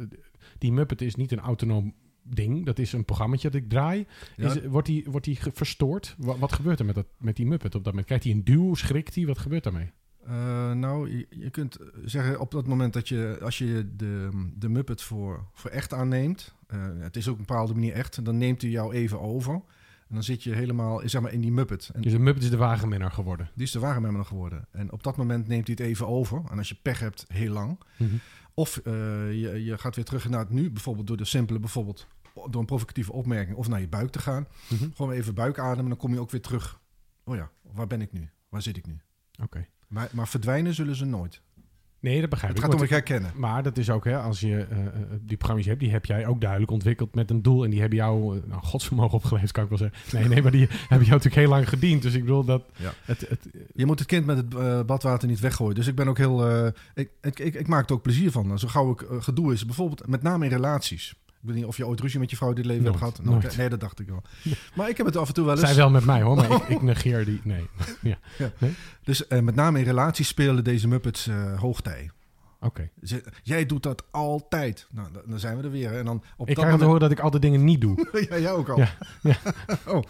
[0.58, 2.66] die Muppet is niet een autonoom ding.
[2.66, 4.06] Dat is een programmaatje dat ik draai.
[4.36, 4.54] Ja.
[4.54, 6.14] Is, wordt die, wordt die verstoord?
[6.18, 8.06] Wat, wat gebeurt er met, dat, met die Muppet op dat moment?
[8.06, 8.74] Krijgt hij een duw?
[8.74, 9.26] Schrikt hij?
[9.26, 9.90] Wat gebeurt daarmee?
[10.26, 14.68] Eh, nou, je, je kunt zeggen op dat moment dat je, als je de, de
[14.68, 16.54] Muppet voor, voor echt aanneemt,
[16.98, 19.62] het is ook op een bepaalde manier echt, dan neemt hij jou even over.
[20.12, 21.90] En dan zit je helemaal zeg maar, in die Muppet.
[21.94, 23.50] En Dus een Muppet is de wagenminnaar geworden.
[23.54, 24.66] die is de wagenmemmer geworden.
[24.70, 26.42] En op dat moment neemt hij het even over.
[26.50, 27.78] En als je pech hebt, heel lang.
[28.54, 28.92] Of eh,
[29.40, 32.66] je, je gaat weer terug naar het nu, bijvoorbeeld door de simpele, bijvoorbeeld door een
[32.66, 34.46] provocatieve opmerking, of naar je buik te gaan.
[34.68, 34.88] Mhm.
[34.94, 36.80] Gewoon even buik ademen, dan kom je ook weer terug.
[37.24, 38.28] Oh ja, waar ben ik nu?
[38.48, 38.98] Waar zit ik nu?
[39.42, 39.66] Oké.
[39.88, 41.42] Maar, maar verdwijnen zullen ze nooit.
[42.02, 42.64] Nee, dat begrijp Het ik.
[42.64, 43.32] gaat om het herkennen.
[43.36, 46.26] Maar dat is ook, hè, als je eh, eh, die programma's hebt, die heb jij
[46.26, 47.64] ook duidelijk ontwikkeld met een doel.
[47.64, 50.18] En die hebben jou, eh, nou, godsvermogen opgeleverd, kan ik wel zeggen.
[50.18, 52.02] Nee, nee, maar die hebben jou natuurlijk heel lang gediend.
[52.02, 52.92] Dus ik bedoel dat Ja.
[53.04, 54.50] het, het, Je moet het kind met het
[54.86, 55.74] badwater niet weggooien.
[55.74, 56.66] Dus ik ben ook heel.
[56.94, 58.58] ik, ik, ik, ik maak er ook plezier van.
[58.58, 61.14] Zo gauw ik gedoe is, bijvoorbeeld met name in relaties.
[61.42, 63.26] Ik weet niet of je ooit ruzie met je vrouw dit leven Nooit, hebt gehad.
[63.26, 63.56] Nou, nooit.
[63.56, 64.22] Nee, dat dacht ik wel.
[64.74, 65.66] Maar ik heb het af en toe wel eens.
[65.66, 67.40] zij wel met mij hoor, maar ik, ik negeer die.
[67.44, 67.66] Nee.
[68.00, 68.18] Ja.
[69.04, 72.10] Dus eh, met name in relaties spelen deze Muppets eh hoogtij.
[72.60, 72.90] Oké.
[73.42, 74.86] Jij doet dat altijd.
[74.90, 75.98] Nou, dan- zijn we er weer.
[75.98, 76.82] En dan op Ik dat krijg te moment...
[76.82, 78.08] horen dat ik altijd dingen niet doe.
[78.30, 78.78] ja, jij ook al.
[78.78, 78.88] Ja,
[79.22, 79.36] ja.
[79.86, 80.02] oh.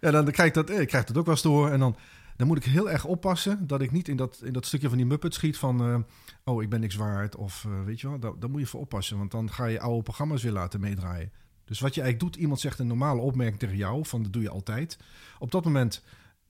[0.00, 1.72] Ja, dan krijg ik dat, eh, ik krijg dat ook wel eens te horen.
[1.72, 1.96] En dan,
[2.38, 4.96] dan moet ik heel erg oppassen dat ik niet in dat, in dat stukje van
[4.96, 5.80] die Muppet schiet van...
[5.80, 5.98] eh,
[6.44, 7.36] oh, ik ben niks waard.
[7.36, 9.18] Of eh, weet je wel, daar, moet je voor oppassen.
[9.18, 11.32] Want dan ga je oude programma's weer laten meedraaien.
[11.64, 14.06] Dus wat je eigenlijk doet, iemand zegt een normale opmerking tegen jou...
[14.06, 14.98] van dat doe je altijd.
[15.38, 16.04] Op dat moment,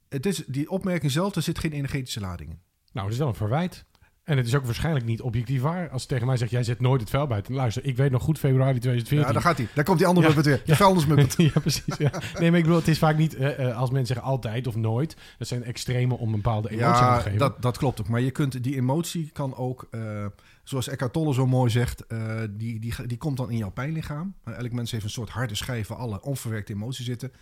[0.08, 2.60] het is, die opmerking zelf, er zit geen energetische lading in.
[2.92, 3.84] Nou, dat is wel een verwijt.
[4.28, 5.90] En het is ook waarschijnlijk niet objectief waar.
[5.90, 7.54] Als tegen mij zegt, jij zet nooit het vuil buiten.
[7.54, 9.26] Luister, ik weet nog goed februari 2014.
[9.26, 9.68] Ja, daar gaat hij.
[9.74, 10.62] Daar komt die andere Ja, Muppet weer.
[10.64, 10.76] De ja.
[10.76, 11.34] vuilnismuppet.
[11.54, 11.96] ja, precies.
[11.98, 12.10] Ja.
[12.38, 14.76] Nee, maar ik bedoel, het is vaak niet, eh, eh, als mensen zeggen altijd of
[14.76, 15.16] nooit.
[15.38, 17.38] Dat zijn extreme om een bepaalde emotie Ja, te geven.
[17.38, 18.08] dat, dat klopt ook.
[18.08, 20.26] Maar je kunt die emotie kan ook, eh,
[20.62, 22.04] zoals Eckhart Tolle zo mooi zegt,
[22.50, 24.34] die, die, die komt dan in jouw pijnlichaam.
[24.44, 27.32] Elk mens heeft een soort harde schijf waar alle onverwerkte emoties zitten.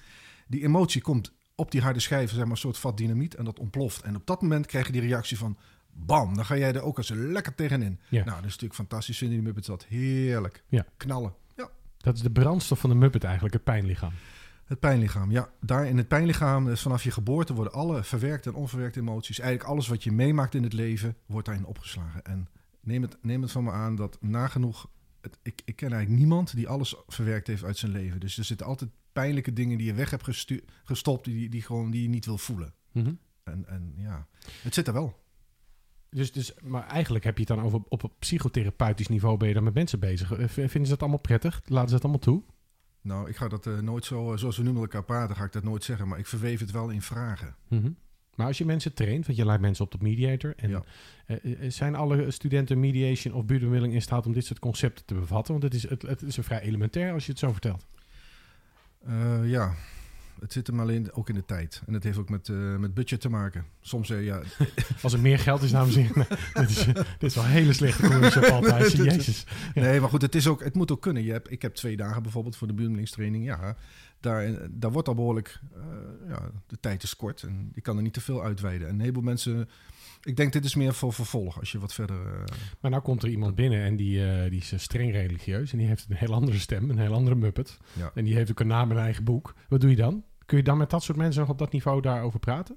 [0.46, 3.58] Die emotie komt op die harde schijf, zeg maar, een soort vat dynamiet en dat
[3.58, 4.02] ontploft.
[4.02, 5.56] En op dat moment krijg je die reactie van,
[5.96, 8.00] bam, dan ga jij er ook eens lekker tegenin.
[8.08, 8.24] Ja.
[8.24, 9.18] Nou, dat is natuurlijk fantastisch.
[9.18, 10.64] Vinden die Muppets dat heerlijk.
[10.68, 10.86] Ja.
[10.96, 11.34] Knallen.
[11.56, 11.68] Ja.
[11.96, 14.12] Dat is de brandstof van de Muppet eigenlijk, het pijnlichaam.
[14.64, 15.50] Het pijnlichaam, ja.
[15.60, 19.70] Daar in het pijnlichaam, dus vanaf je geboorte, worden alle verwerkte en onverwerkte emoties, eigenlijk
[19.70, 22.24] alles wat je meemaakt in het leven, wordt daarin opgeslagen.
[22.24, 22.48] En
[22.80, 24.88] neem het, neem het van me aan dat nagenoeg,
[25.20, 28.20] het, ik, ik ken eigenlijk niemand die alles verwerkt heeft uit zijn leven.
[28.20, 30.46] Dus er zitten altijd pijnlijke dingen die je weg hebt
[30.84, 32.74] gestopt, die, die, gewoon, die je niet wil voelen.
[32.92, 33.12] Mhm.
[33.44, 34.26] En, en ja,
[34.62, 35.24] het zit er wel.
[36.16, 39.54] Dus, dus, maar eigenlijk heb je het dan over op een psychotherapeutisch niveau ben je
[39.54, 40.32] dan met mensen bezig.
[40.32, 41.62] Eh, Vinden ze dat allemaal prettig?
[41.66, 42.42] Laten ze dat allemaal toe?
[43.00, 45.44] Nou, ik ga dat eh, nooit zo, eh, zoals we nu met elkaar praten, ga
[45.44, 47.54] ik dat nooit zeggen, maar ik verweef het wel in vragen.
[47.68, 47.90] Mhm.
[48.34, 50.54] Maar als je mensen traint, want je leidt mensen op tot mediator.
[50.56, 50.82] En Ja.
[51.70, 55.52] zijn alle studenten mediation of buurtbemiddeling in staat om dit soort concepten te bevatten?
[55.52, 57.86] Want het is, het, het is een vrij elementair als je het zo vertelt.
[59.44, 59.74] Ja.
[60.40, 61.82] Het zit hem alleen ook in de tijd.
[61.86, 63.64] En het heeft ook met, eh, met budget te maken.
[63.80, 64.42] Soms, eh, ja,
[65.02, 66.26] Als er meer geld is, dames en heren.
[66.54, 68.92] dit, is, dit is wel een hele slechte commercial altijd.
[68.92, 69.44] Jezus.
[69.74, 69.80] Ja.
[69.82, 71.24] Nee, maar goed, het, is ook, het moet ook kunnen.
[71.24, 73.44] Je hebt, ik heb twee dagen bijvoorbeeld voor de buurmelingstraining.
[73.44, 73.76] Ja,
[74.26, 75.60] daar, daar wordt al behoorlijk...
[75.74, 78.88] eh, ja, de tijd is kort en je kan er niet te veel uitweiden.
[78.88, 79.68] En een heleboel mensen...
[80.22, 82.26] Ik denk dit is meer voor vervolg als je wat verder...
[82.26, 85.72] eh, Maar nou komt er iemand binnen en die, eh, die is streng religieus.
[85.72, 87.78] En die heeft een heel andere stem, een heel andere muppet.
[87.92, 88.10] Ja.
[88.14, 89.54] En die heeft ook een naam en eigen boek.
[89.68, 90.24] Wat doe je dan?
[90.46, 92.76] Kun je dan met dat soort mensen nog op dat niveau daarover praten?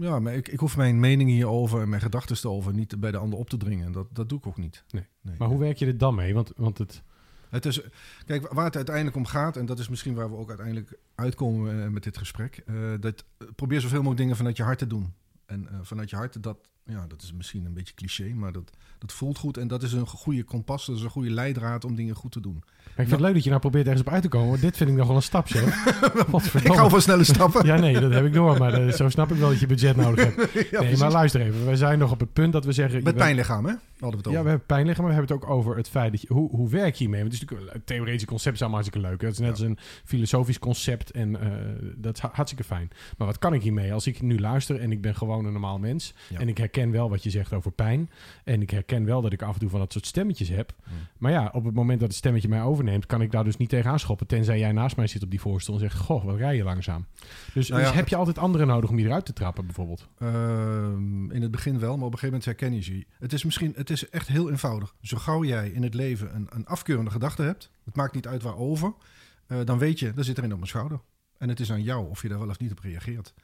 [0.00, 3.16] ja, maar ik, ik hoef mijn mening hierover en mijn gedachten erover niet bij de
[3.16, 3.92] ander op te dringen.
[3.92, 4.84] Dat, dat doe ik ook niet.
[4.90, 5.04] Nee.
[5.38, 6.34] Maar hoe werk je er dan mee?
[6.34, 7.02] Want, want het,
[7.54, 7.80] Het is,
[8.26, 11.84] kijk, waar het uiteindelijk om gaat, en dat is misschien waar we ook uiteindelijk uitkomen
[11.84, 14.86] eh, met dit gesprek, eh, dat eh, probeer zoveel mogelijk dingen vanuit je hart te
[14.86, 15.12] doen.
[15.46, 19.12] En vanuit je hart, dat, ja, dat is misschien een beetje cliché, maar dat, dat
[19.12, 19.56] voelt goed.
[19.56, 22.40] En dat is een goede kompas, dat is een goede leidraad om dingen goed te
[22.40, 22.62] doen.
[22.84, 24.48] Maar ik vind het leuk dat je nou probeert ergens op uit te komen.
[24.48, 25.58] Want dit vind ik nog wel een stapje.
[26.62, 27.66] Ik hou van snelle stappen.
[27.66, 28.58] Ja, nee, dat heb ik door.
[28.58, 30.52] Maar eh, zo snap ik wel dat je budget nodig hebt.
[30.54, 30.98] Ja, nee, precies.
[30.98, 31.66] maar luister even.
[31.66, 33.02] We zijn nog op het punt dat we zeggen...
[33.02, 33.72] Met pijnlichaam, hè?
[33.98, 35.88] Hadden we het Ja, we hebben pijn liggen, maar we hebben het ook over het
[35.88, 36.26] feit dat je...
[36.32, 37.20] Hoe, hoe werk je hiermee?
[37.20, 39.20] Want het is natuurlijk een theoretisch concept, is allemaal hartstikke leuk.
[39.20, 39.26] hè.
[39.26, 39.64] Het is net Ja.
[39.64, 41.50] als een filosofisch concept en eh,
[41.96, 42.88] dat is ha- hartstikke fijn.
[43.18, 43.92] Maar wat kan ik hiermee?
[43.92, 46.14] Als ik nu luister en ik ben gewoon een normaal mens...
[46.28, 46.38] Ja.
[46.38, 48.10] en ik herken wel wat je zegt over pijn...
[48.44, 50.74] en ik herken wel dat ik af en toe van dat soort stemmetjes heb...
[50.84, 50.94] Hmm.
[51.18, 53.06] maar ja, op het moment dat het stemmetje mij overneemt...
[53.06, 54.26] kan ik daar dus niet tegenaan schoppen...
[54.26, 55.98] tenzij jij naast mij zit op die voorstel en zegt...
[55.98, 57.06] goh, wat rij je langzaam.
[57.54, 60.08] Dus, Nou dus heb je altijd anderen nodig om je eruit te trappen bijvoorbeeld?
[60.18, 63.06] Ehm, in het begin wel, maar op een gegeven moment herken je ze.
[63.18, 64.94] Het is misschien, het is echt heel eenvoudig.
[65.00, 68.42] Zo gauw jij in het leven een, een afkeurende gedachte hebt, het maakt niet uit
[68.42, 68.94] waarover,
[69.46, 71.00] eh, dan weet je, daar zit er een op mijn schouder.
[71.38, 73.34] En het is aan jou of je daar wel of niet op reageert.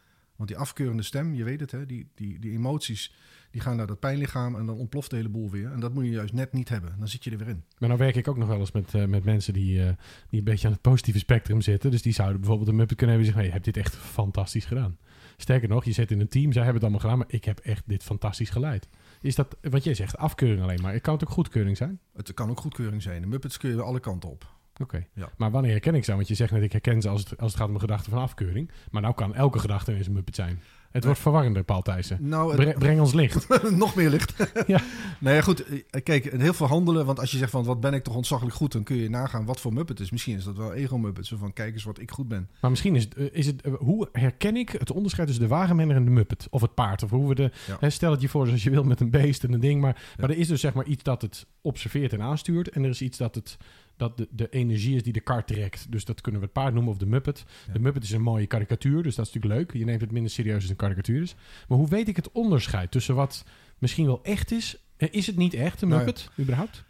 [0.41, 3.15] Want die afkeurende stem, je weet het, hè, die, die, die emoties,
[3.51, 5.73] die gaan naar dat pijnlichaam en dan ontploft de hele boel weer.
[5.73, 6.95] En dat moet je juist net niet hebben.
[6.99, 7.65] Dan zit je er weer in.
[7.79, 9.93] Maar nou werk ik ook nog wel eens met, eh, met mensen die, eh,
[10.29, 11.91] die een beetje aan het positieve spectrum zitten.
[11.91, 13.53] Dus die zouden bijvoorbeeld een Muppet kunnen hebben en zeggen...
[13.53, 14.99] Hey, je hebt dit echt fantastisch gedaan.
[15.37, 17.19] Sterker nog, je zit in een team, zij hebben het allemaal gedaan...
[17.19, 18.89] maar ik heb echt dit fantastisch geleid.
[19.21, 21.01] Is dat, wat jij zegt, afkeuring alleen maar?
[21.01, 22.01] Kan het ook goedkeuring zijn?
[22.13, 23.21] Het kan ook goedkeuring zijn.
[23.21, 24.60] De Muppets kun je alle kanten op.
[24.81, 25.07] Oké.
[25.15, 25.29] Ja.
[25.37, 26.15] Maar wanneer herken ik ze?
[26.15, 28.11] Want je zegt net, ik herken ze als het, als het gaat om een gedachte
[28.11, 28.71] van afkeuring.
[28.91, 30.61] Maar nou kan elke gedachte ineens een Muppet zijn.
[30.91, 32.19] Het wordt verwarrender, Paul Thijssen.
[32.29, 33.49] Nou, Bre- breng ons licht.
[33.77, 34.35] Nog meer licht.
[34.67, 34.81] Ja.
[35.19, 35.65] Nou ja, goed.
[35.65, 37.07] eh, Kijk, heel veel handelen.
[37.07, 39.45] Want als je zegt van wat ben ik toch ontzaglijk goed, dan kun je nagaan
[39.45, 40.11] wat voor Muppet het is.
[40.13, 41.27] Misschien is dat wel ego-Muppet.
[41.27, 42.49] Zo van kijk eens wat ik goed ben.
[42.61, 45.55] Maar misschien is het, eh, is het eh, hoe herken ik het onderscheid tussen de
[45.55, 46.47] wagenmenner en de muppet?
[46.51, 47.03] Of het paard?
[47.03, 47.51] Of hoe we de.
[47.67, 47.77] Ja.
[47.81, 49.81] Hè, stel het je voor zoals je wil met een beest en een ding.
[49.81, 52.69] Maar, maar er is dus zeg maar iets dat het observeert en aanstuurt.
[52.69, 53.57] En er is iets dat het.
[54.01, 55.87] Dat de, de energie is die de kar trekt.
[55.93, 57.45] Dus dat kunnen we het paard noemen of de muppet.
[57.67, 57.73] Ja.
[57.73, 59.81] De muppet is een mooie karikatuur, dus dat is natuurlijk leuk.
[59.81, 61.35] Je neemt het minder serieus als een karikatuur is.
[61.69, 63.45] Maar hoe weet ik het onderscheid tussen wat
[63.79, 64.77] misschien wel echt is...
[64.97, 66.07] Eh, Is het niet echt, een Nou ja.
[66.07, 66.85] muppet, überhaupt?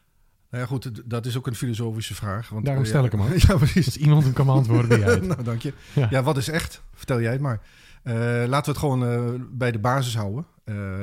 [0.50, 0.90] Nou ja, goed.
[1.04, 2.48] Dat is ook een filosofische vraag.
[2.48, 3.34] Want, Daarom eh, stel ik hem ook.
[3.48, 3.86] Ja, precies.
[3.86, 5.72] Als iemand hem kan beantwoorden, ben jij nou, dank je.
[5.94, 6.06] Ja.
[6.10, 6.22] Ja.
[6.22, 6.82] wat is echt?
[6.94, 7.60] Vertel jij het maar.
[8.02, 8.14] Eh,
[8.46, 10.46] laten we het gewoon bij de basis houden.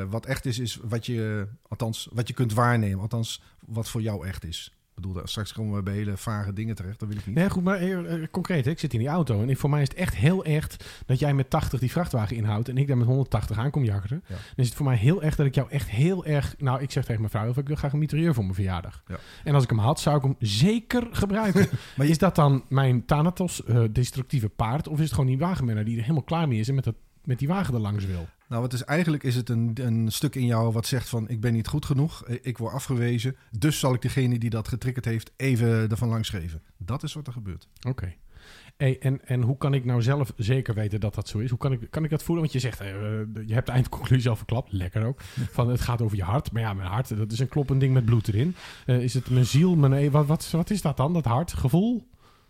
[0.09, 2.99] Wat echt is, is wat je, althans, wat je kunt waarnemen.
[2.99, 4.76] Althans, wat voor jou echt is.
[4.97, 6.99] Ik bedoel, straks komen we bij hele vage dingen terecht.
[6.99, 7.36] Dat wil ik niet.
[7.36, 9.69] Nee, goed, maar eh, eh, concreet, hè, ik zit in die auto en ik, voor
[9.69, 12.88] mij is het echt heel echt dat jij met 80 die vrachtwagen inhoudt en ik
[12.88, 14.23] daar met 180 aan kom jakkeren.
[14.27, 14.36] Ja.
[14.36, 16.55] Dan is het voor mij heel echt dat ik jou echt heel erg...
[16.57, 19.03] Nou, ik zeg tegen mijn vrouw, of ik wil graag een mitrailleur voor mijn verjaardag.
[19.07, 19.17] Ja.
[19.43, 21.67] En als ik hem had, zou ik hem zeker gebruiken.
[21.97, 25.86] maar is dat dan mijn Thanatos eh, destructieve paard of is het gewoon die wagenmenner
[25.86, 26.95] die er helemaal klaar mee is en met, dat,
[27.27, 28.27] met die wagen er langs wil?
[28.47, 31.29] Nou, wat is, eigenlijk is het een, een stuk in jou wat zegt van...
[31.29, 33.35] ik ben niet goed genoeg, eh, ik word afgewezen...
[33.51, 36.61] dus zal ik degene die dat getriggerd heeft even ervan langs geven.
[36.77, 37.67] Dat is wat er gebeurt.
[37.87, 38.15] Oké.
[38.77, 41.49] Hey, en, en hoe kan ik nou zelf zeker weten dat dat zo is?
[41.49, 42.43] Hoe kan ik, kan ik dat voelen?
[42.43, 42.87] Want je zegt, eh,
[43.45, 44.71] je hebt de eindconclusie al verklapt.
[44.71, 45.21] Lekker ook.
[45.51, 46.51] Van het gaat over je hart.
[46.51, 48.55] Maar ja, mijn hart, dat is een kloppend ding met bloed erin.
[48.85, 49.75] Eh, is het mijn ziel?
[49.75, 51.13] Mijn, eh, wat, wat, wat is dat dan?
[51.13, 51.53] Dat hart?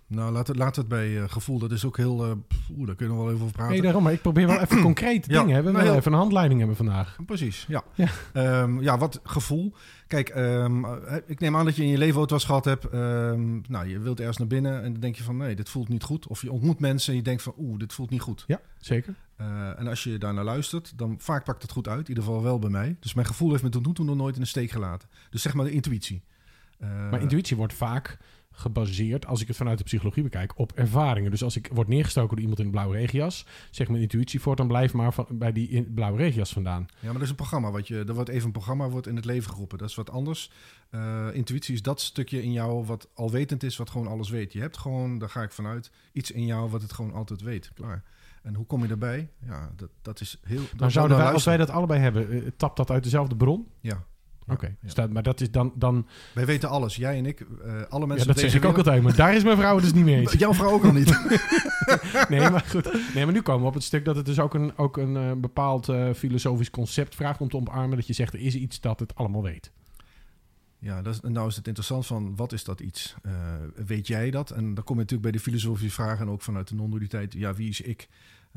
[0.07, 1.59] Nou, laten we, we het bij eh, gevoel...
[1.59, 2.43] dat is ook heel...
[2.47, 3.73] pff, Oeh, daar kunnen we wel even over praten.
[3.73, 4.03] Nee, daarom.
[4.03, 5.45] Maar ik probeer wel even concreet dingen.
[5.47, 7.17] We maar willen heel- even een handleiding hebben vandaag.
[7.25, 7.83] Precies, ja.
[7.95, 8.07] Ja.
[8.33, 9.73] Ja, ja wat gevoel.
[10.07, 12.65] Kijk, ehm, eh, ik neem aan dat je in je leven ooit wel eens gehad
[12.65, 12.85] hebt.
[12.89, 15.89] ehm, nou, je wilt ergens naar binnen en dan denk je van nee, dit voelt
[15.89, 16.27] niet goed.
[16.27, 18.43] Of je ontmoet mensen en je denkt van oeh, dit voelt niet goed.
[18.47, 19.15] Ja, zeker.
[19.77, 22.01] En als je daar naar luistert, dan vaak pakt het goed uit.
[22.01, 22.95] In ieder geval wel bij mij.
[22.99, 25.09] Dus mijn gevoel heeft me tot nu toe nog nooit in de steek gelaten.
[25.29, 26.23] Dus zeg maar de intuïtie.
[26.79, 28.17] Maar intuïtie wordt vaak
[28.57, 31.31] gebaseerd, als ik het vanuit de psychologie bekijk, op ervaringen.
[31.31, 34.57] Dus als ik word neergestoken door iemand in een blauwe regenjas, zeg mijn intuïtie voort,
[34.57, 36.85] dan blijf maar van, bij die in, blauwe regenjas vandaan.
[36.99, 37.71] Ja, maar dat is een programma.
[37.71, 39.77] Wat je, er wordt even een programma wordt in het leven geroepen.
[39.77, 40.51] Dat is wat anders.
[40.89, 44.53] Eh, intuïtie is dat stukje in jou wat alwetend is, wat gewoon alles weet.
[44.53, 47.71] Je hebt gewoon, daar ga ik vanuit, iets in jou wat het gewoon altijd weet.
[47.73, 48.03] Klaar.
[48.43, 49.29] En hoe kom je erbij?
[49.45, 50.61] Ja, dat, dat is heel...
[50.77, 53.67] Maar zouden wij, als wij dat allebei hebben, eh, tapt dat uit dezelfde bron?
[53.79, 54.05] Ja.
[54.49, 54.89] Oké, ja.
[54.89, 55.71] staat- maar dat is dan...
[55.75, 57.47] dan Wij weten alles, jij en ik, eh,
[57.89, 59.83] alle ja, mensen dat op zeg ik ook altijd, maar daar is mijn vrouw het
[59.83, 60.31] dus niet mee eens.
[60.43, 61.09] Jouw vrouw ook al niet.
[62.29, 63.13] Nee, maar goed.
[63.13, 65.17] Nee, maar nu komen we op het stuk dat het dus ook een, ook een
[65.17, 67.97] eh, bepaald eh, filosofisch concept vraagt om te omarmen.
[67.97, 69.71] Dat je zegt, er is iets dat het allemaal weet.
[70.79, 73.15] Ja, dat is, nou is het interessant van wat is dat iets?
[73.85, 74.51] Weet jij dat?
[74.51, 77.33] En dan kom je natuurlijk bij de filosofische vragen en ook vanuit de non-dualiteit.
[77.33, 78.07] Ja, wie is ik?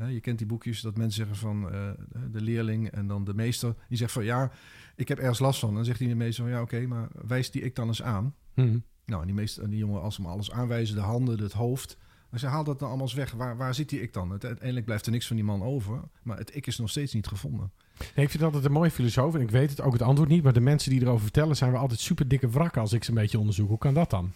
[0.07, 1.89] Je kent die boekjes dat mensen zeggen van eh,
[2.31, 3.75] de leerling en dan de meester.
[3.87, 4.51] Die zegt van ja,
[4.95, 5.69] ik heb ergens last van.
[5.69, 8.01] En dan zegt die de meester van ja, oké, maar wijst die ik dan eens
[8.01, 8.35] aan?
[8.53, 8.77] Hm.
[9.05, 11.53] Nou, en die, meester, en die jongen als ze hem alles aanwijzen, de handen, het
[11.53, 11.97] hoofd.
[12.29, 13.31] Dan ze haal dat dan allemaal eens weg.
[13.31, 14.31] Waar, waar zit die ik dan?
[14.31, 16.01] Uiteindelijk blijft er niks van die man over.
[16.23, 17.71] Maar het ik is nog steeds niet gevonden.
[17.97, 19.35] Nee, ik vind dat altijd een mooie filosoof.
[19.35, 20.43] En ik weet het ook het antwoord niet.
[20.43, 23.09] Maar de mensen die erover vertellen zijn we altijd super dikke wrakken als ik ze
[23.09, 23.69] een beetje onderzoek.
[23.69, 24.31] Hoe kan dat dan?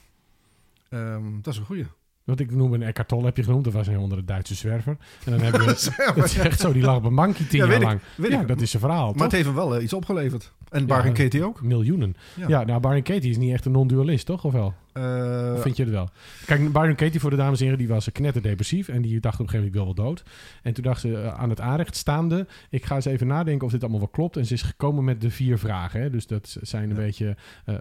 [0.90, 1.86] Ehm, dat is een goeie.
[2.26, 3.64] Want ik noem een Eckhart Tolle, heb je genoemd.
[3.64, 4.98] Dat was een onder de Duitse zwerver.
[5.26, 5.68] En dan hebben we...
[6.16, 7.84] Het is echt zo, die lag op een monkey tien Ja, jaar weet ik,
[8.18, 8.32] lang.
[8.34, 8.48] ja, ik.
[8.48, 9.22] dat is zijn verhaal, Maar toch?
[9.24, 10.52] het heeft hem wel eh, iets opgeleverd.
[10.70, 11.62] En Bar Ja, en Katie ook.
[11.62, 12.16] Miljoenen.
[12.36, 12.48] Ja.
[12.48, 14.44] Ja, nou, Byron Katie is niet echt een non-dualist, toch?
[14.44, 14.74] Of wel?
[14.96, 16.10] Eh, Of vind je het wel?
[16.46, 18.88] Kijk, Byron Katie, voor de dames en heren, die was knetterdepressief.
[18.88, 20.24] En die dacht op een gegeven moment, ik wil wel dood.
[20.62, 22.48] En toen dacht ze eh, aan het aanrecht staande...
[22.70, 24.38] ik ga eens even nadenken of dit allemaal wel klopt.
[24.38, 26.02] En ze is gekomen met de vier vragen.
[26.02, 26.10] Hè?
[26.10, 27.02] Dus dat zijn een Ja.
[27.02, 27.36] beetje...
[27.66, 27.76] eh,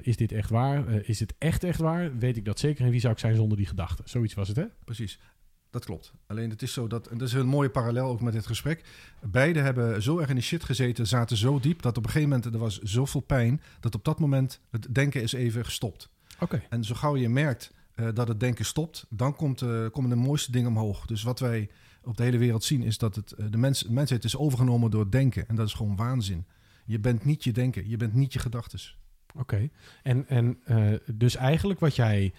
[0.00, 0.84] is dit echt waar?
[1.08, 2.18] Is het echt echt waar?
[2.18, 2.84] Weet ik dat zeker?
[2.84, 4.04] En wie zou ik zijn zonder die gedachten?
[4.08, 4.64] Zoiets was het, hè?
[4.84, 5.18] Precies.
[5.70, 6.12] Dat klopt.
[6.26, 8.84] Alleen het is zo dat, en dat is een mooie parallel ook met dit gesprek.
[9.22, 12.28] Beiden hebben zo erg in de shit gezeten, zaten zo diep, dat op een gegeven
[12.34, 16.10] moment er was zoveel pijn, dat op dat moment het denken is even gestopt.
[16.68, 20.16] En zo gauw je merkt eh, dat het denken stopt, dan komt, eh, komen de
[20.16, 21.06] mooiste dingen omhoog.
[21.06, 21.70] Dus wat wij
[22.02, 24.90] op de hele wereld zien, is dat het, eh, de, mens, de mensheid is overgenomen
[24.90, 25.48] door het denken.
[25.48, 26.46] En dat is gewoon waanzin.
[26.84, 28.98] Je bent niet je denken, je bent niet je gedachtes.
[29.34, 29.68] Oké.
[30.02, 30.58] En, en
[31.06, 32.32] dus eigenlijk wat jij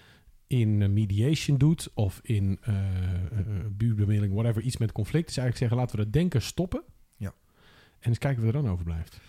[0.49, 2.75] in mediation doet of in eh,
[3.71, 6.83] buurbemiddeling, whatever, iets met conflict, is eigenlijk zeggen laten we dat denken stoppen.
[7.17, 7.33] Ja.
[7.99, 9.19] En eens kijken wat er dan overblijft.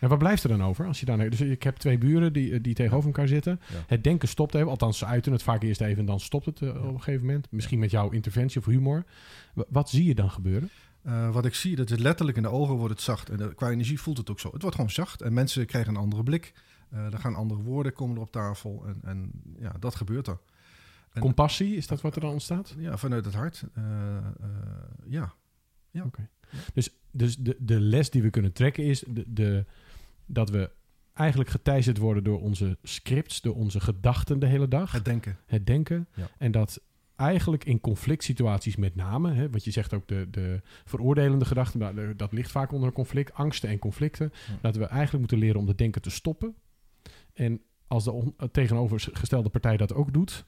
[0.00, 0.86] En wat blijft er dan over?
[0.86, 3.60] Als je dan, dus ik heb twee buren die, eh, die tegenover elkaar zitten.
[3.68, 3.76] Ja.
[3.86, 6.62] Het denken stopt even, althans ze uiten het vaak eerst even en dan stopt het
[6.62, 7.46] eh, op een gegeven moment.
[7.50, 9.04] Misschien met jouw interventie of humor.
[9.54, 10.68] Wa- Wat zie je dan gebeuren?
[11.02, 13.28] Eh, wat ik zie, dat het letterlijk in de ogen wordt het zacht.
[13.30, 14.50] En de- qua energie voelt het ook zo.
[14.52, 16.52] Het wordt gewoon zacht en mensen krijgen een andere blik.
[16.90, 18.84] Eh, er gaan andere woorden komen er op tafel.
[18.86, 20.38] En, en ja, dat gebeurt er.
[21.12, 22.74] En- Compassie, is dat wat er dan ontstaat?
[22.78, 23.64] Ja, vanuit het hart.
[23.74, 23.82] Eh,
[24.16, 24.22] eh,
[25.08, 25.34] ja.
[26.74, 29.64] Dus, dus de, de les die we kunnen trekken is de, de,
[30.32, 30.70] dat we
[31.12, 35.36] eigenlijk geteisterd worden door onze scripts, door onze gedachten de hele dag, Het denken.
[35.46, 36.08] het denken.
[36.14, 36.28] Ja.
[36.38, 36.80] En dat
[37.16, 41.78] eigenlijk in conflict situaties met name, hè, wat je zegt ook de, de veroordelende gedachten,
[41.80, 44.58] maar dat ligt vaak onder een conflict, angsten en conflicten, Ja.
[44.60, 46.54] dat we eigenlijk moeten leren om het denken te stoppen.
[47.34, 50.44] En als de tegenovergestelde partij dat ook doet,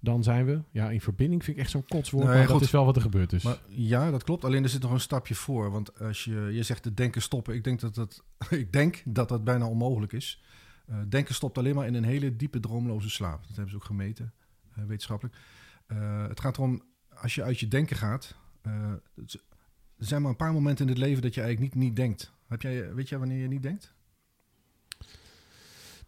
[0.00, 2.64] dan zijn we, ja, in verbinding vind ik echt zo'n kotswoord, Nou maar dat goed.
[2.64, 3.42] is wel wat er gebeurt dus.
[3.42, 4.44] Maar ja, dat klopt.
[4.44, 5.70] Alleen er zit nog een stapje voor.
[5.70, 7.54] Want als je, je zegt het denken stoppen.
[7.54, 10.42] Ik denk dat dat, ik denk dat, dat bijna onmogelijk is.
[10.86, 13.40] Eh, denken stopt alleen maar in een hele diepe droomloze slaap.
[13.46, 14.32] Dat hebben ze ook gemeten,
[14.74, 15.36] eh, wetenschappelijk.
[15.86, 18.36] Eh, het gaat erom, als je uit je denken gaat...
[18.62, 22.32] er zijn maar een paar momenten in het leven dat je eigenlijk niet, niet denkt.
[22.46, 23.94] Heb jij, weet jij wanneer je niet denkt?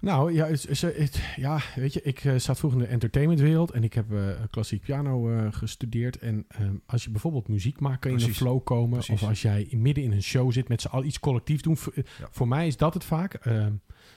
[0.01, 3.71] Nou ja, het, het- het- ja, weet je, ik eh, zat vroeger in de entertainmentwereld
[3.71, 6.19] en ik heb eh, klassiek piano eh, gestudeerd.
[6.19, 8.91] En ehm, als je bijvoorbeeld muziek maakt, kan je in een flow komen.
[8.99, 9.23] Precies.
[9.23, 11.77] Of als jij midden in een show zit met z'n allen iets collectief doen.
[11.77, 12.03] Voor, Ja.
[12.31, 13.35] voor mij is dat het vaak.
[13.35, 13.73] Ehm,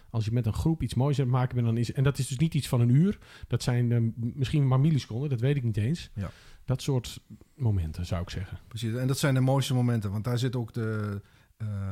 [0.10, 2.17] als je met een groep iets moois aan het maken bent, dan is en dat
[2.17, 3.17] is dus niet iets van een uur.
[3.48, 6.10] Dat zijn ehm, misschien maar milliseconden, dat weet ik niet eens.
[6.15, 6.30] Ja.
[6.65, 7.19] Dat soort
[7.56, 8.60] momenten zou ik zeggen.
[8.67, 8.93] Precies.
[8.93, 10.12] En dat zijn de mooiste momenten.
[10.12, 11.22] Want daar zit ook de,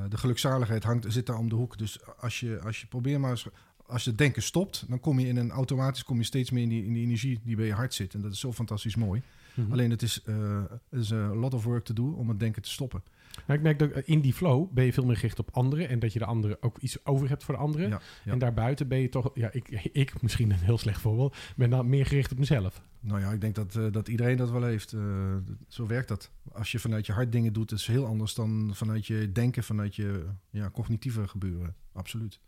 [0.10, 1.78] de gelukzaligheid hangt, zit daar om de hoek.
[1.78, 3.48] Dus als je, als je probeer maar eens,
[3.92, 6.70] als je denken stopt, dan kom je in een automatisch kom je steeds meer in
[6.70, 8.14] die, in die energie die bij je hart zit.
[8.14, 9.22] En dat is zo fantastisch mooi.
[9.54, 9.72] Mhm.
[9.72, 12.62] Alleen het is, eh het is a lot of work to do om het denken
[12.62, 13.04] te stoppen.
[13.46, 15.90] Maar ik merk dat eh, in die flow ben je veel meer gericht op anderen.
[15.90, 17.90] En dat je de anderen ook iets over hebt voor de anderen.
[17.90, 18.32] Ja, ja.
[18.32, 19.70] En daarbuiten ben je toch, ja, ik,
[20.04, 22.82] ik misschien een heel slecht voorbeeld, ben dan meer gericht op mezelf.
[23.00, 24.94] Nou ja, ik denk dat, eh, dat iedereen dat wel heeft.
[24.94, 25.36] Eh,
[25.68, 26.32] zo werkt dat.
[26.52, 29.96] Als je vanuit je hart dingen doet, is heel anders dan vanuit je denken, vanuit
[29.96, 31.76] je ja, cognitieve gebeuren.
[31.94, 32.40] Absoluut.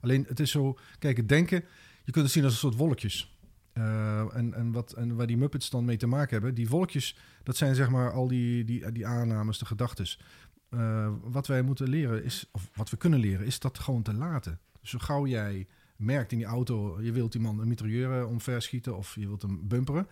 [0.00, 1.64] Alleen het is zo, kijk, het denken,
[2.04, 3.36] je kunt het zien als een soort wolkjes.
[3.76, 7.16] Eh, en, en, wat, en waar die Muppets dan mee te maken hebben, die wolkjes,
[7.42, 10.20] dat zijn zeg maar al die, die, die aannames, de gedachtes.
[10.68, 14.14] Eh, wat wij moeten leren is, of wat we kunnen leren, is dat gewoon te
[14.14, 14.60] laten.
[14.80, 18.62] Dus zo gauw jij merkt in die auto, je wilt iemand een mitrailleur eh, omver
[18.62, 20.08] schieten of je wilt hem bumperen,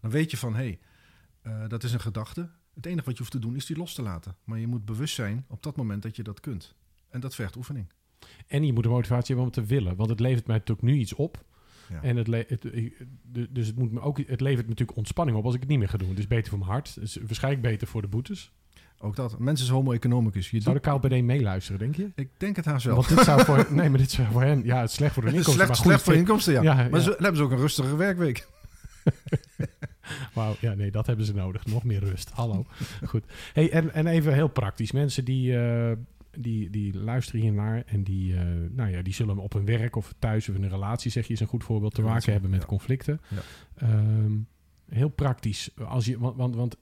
[0.00, 0.78] dan weet je van, hé,
[1.42, 2.50] hey, dat is een gedachte.
[2.74, 4.36] Het enige wat je hoeft te doen is die los te laten.
[4.44, 6.74] Maar je moet bewust zijn op dat moment dat je dat kunt.
[7.08, 7.92] En dat vergt oefening.
[8.46, 9.96] En je moet de motivatie hebben om het te willen.
[9.96, 11.44] Want het levert mij natuurlijk nu iets op.
[11.88, 12.02] Ja.
[12.02, 15.44] En het, het, de- dus het, moet me ook, het levert me natuurlijk ontspanning op
[15.44, 16.08] als ik het niet meer ga doen.
[16.08, 16.94] Het is beter voor mijn hart.
[16.94, 18.52] Het is waarschijnlijk beter voor de boetes.
[18.98, 19.38] Ook dat.
[19.38, 20.50] Mensen is homo economicus.
[20.50, 22.10] Je Zou de KLPD meeluisteren, denk je?
[22.14, 22.94] Ik denk het haast wel.
[22.94, 23.66] Want dit zou voor...
[23.74, 24.64] Nee, maar dit zou voor hen...
[24.64, 25.54] Ja, het is slecht voor de inkomsten.
[25.54, 26.62] slecht, maar slecht voor goed, inkomsten, ja.
[26.62, 27.00] Ja, maar ja.
[27.00, 28.46] Ze, dan hebben ze ook een rustige werkweek.
[30.34, 31.66] Wauw, ja, nee, dat hebben ze nodig.
[31.66, 32.30] Nog meer rust.
[32.30, 32.66] Hallo.
[33.06, 33.24] Goed.
[33.52, 34.92] Hey, en, en even heel praktisch.
[34.92, 35.92] Mensen die, eh,
[36.38, 40.14] die, die luisteren hiernaar en die, eh, nou ja, die zullen op hun werk of
[40.18, 42.60] thuis of in een relatie, zeg je, is een goed voorbeeld, te maken hebben met
[42.60, 42.66] ja.
[42.66, 43.20] conflicten.
[43.28, 43.40] Ja.
[43.74, 44.32] Ehm,
[44.88, 45.70] heel praktisch.
[45.84, 46.76] Als je, want, want, want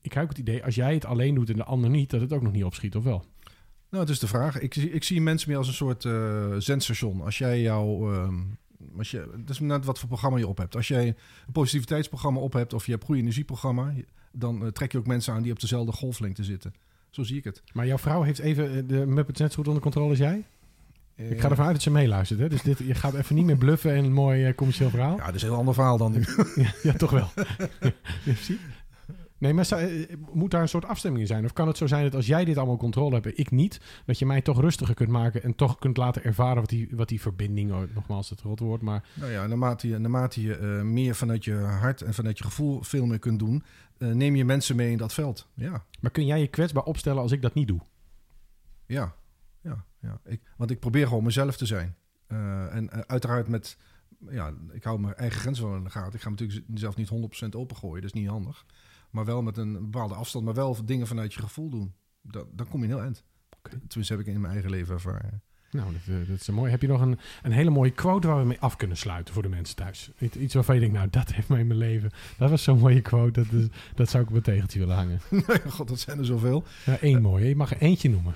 [0.00, 2.20] ik heb ook het idee, als jij het alleen doet en de ander niet, dat
[2.20, 3.24] het ook nog niet opschiet, of wel?
[3.90, 4.60] Nou, het is de vraag.
[4.60, 7.20] Ik, zie- ik zie mensen meer als een soort eh zendstation.
[7.20, 8.12] Als jij jouw...
[8.12, 8.40] ehm,
[8.96, 10.76] als je, het is net wat voor programma je op hebt.
[10.76, 13.94] Als jij een positiviteitsprogramma op hebt of je hebt goede energieprogramma,
[14.32, 16.74] dan eh, trek je ook mensen aan die op dezelfde golflengte zitten.
[17.14, 17.62] Zo zie ik het.
[17.72, 20.44] Maar jouw vrouw heeft even eh, de Muppets net zo goed onder controle als jij?
[21.16, 22.48] Eh, Ik ga ervan uit dat ze meeluistert, hè?
[22.48, 25.16] Dus dit, je gaat even niet meer bluffen en een mooi eh, commercieel verhaal.
[25.16, 26.24] Ja, dat is een heel ander verhaal dan nu.
[26.54, 27.28] Ja, ja, toch wel.
[28.24, 28.32] Ja?
[29.44, 31.44] Nee, maar zou- eh, moet daar een soort afstemming in zijn?
[31.44, 34.18] Of kan het zo zijn dat als jij dit allemaal controle hebt ik niet, dat
[34.18, 37.20] je mij toch rustiger kunt maken en toch kunt laten ervaren wat die, wat die
[37.20, 41.44] verbinding, oh, nogmaals het rotwoord, maar Nou ja, naarmate je, naarmate je eh, meer vanuit
[41.44, 43.62] je hart en vanuit je gevoel veel meer kunt doen,
[43.98, 45.48] eh, neem je mensen mee in dat veld.
[45.54, 47.80] Ja, Maar kun jij je kwetsbaar opstellen als ik dat niet doe?
[48.86, 49.14] ja,
[49.60, 49.84] ja.
[50.00, 50.20] ja.
[50.24, 51.94] Ik, want ik probeer gewoon mezelf te zijn.
[52.26, 53.76] Eh, en eh, uiteraard met,
[54.30, 56.14] ja, ik hou mijn eigen grenzen wel in de gaten.
[56.14, 57.08] Ik ga natuurlijk zelf niet
[57.44, 58.64] 100% opengooien, dat is niet handig.
[59.14, 61.94] Maar wel met een bepaalde afstand, maar wel dingen vanuit je gevoel doen.
[62.22, 63.24] Dan, dan kom je een heel eind.
[63.62, 65.42] Tenminste heb ik in mijn eigen leven ervaren.
[65.70, 66.70] Nou, dat, eh, dat is mooi.
[66.70, 69.42] Heb je nog een, een hele mooie quote waar we mee af kunnen sluiten voor
[69.42, 70.10] de mensen thuis?
[70.18, 72.10] Iets, waarvan je denkt, nou, dat heeft mij in mijn leven.
[72.38, 73.42] Dat was zo'n mooie quote.
[73.42, 75.20] Dat, is, dat zou ik op tegeltje willen hangen.
[75.76, 76.64] God, dat zijn er zoveel.
[76.84, 77.48] Ja, één mooie.
[77.48, 78.34] Je mag er eentje noemen.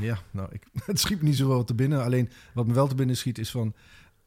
[0.00, 2.04] Ja, nou, ik, het schiet me niet zo wel te binnen.
[2.04, 3.74] Alleen wat me wel te binnen schiet is van...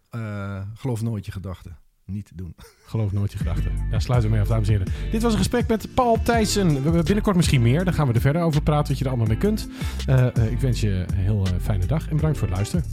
[0.09, 1.77] eh, geloof nooit je gedachten.
[2.11, 2.55] Niet doen.
[2.85, 3.71] Geloof nooit je gedachten.
[3.91, 4.93] Ja, sluit ermee af, dames en heren.
[5.11, 6.67] Dit was een gesprek met Paul Thijssen.
[6.67, 7.83] We hebben binnenkort misschien meer.
[7.83, 9.67] Daar gaan we er verder over praten, wat je er allemaal mee kunt.
[10.07, 12.85] Eh, eh, ik wens je een heel eh, fijne dag en bedankt voor het luisteren.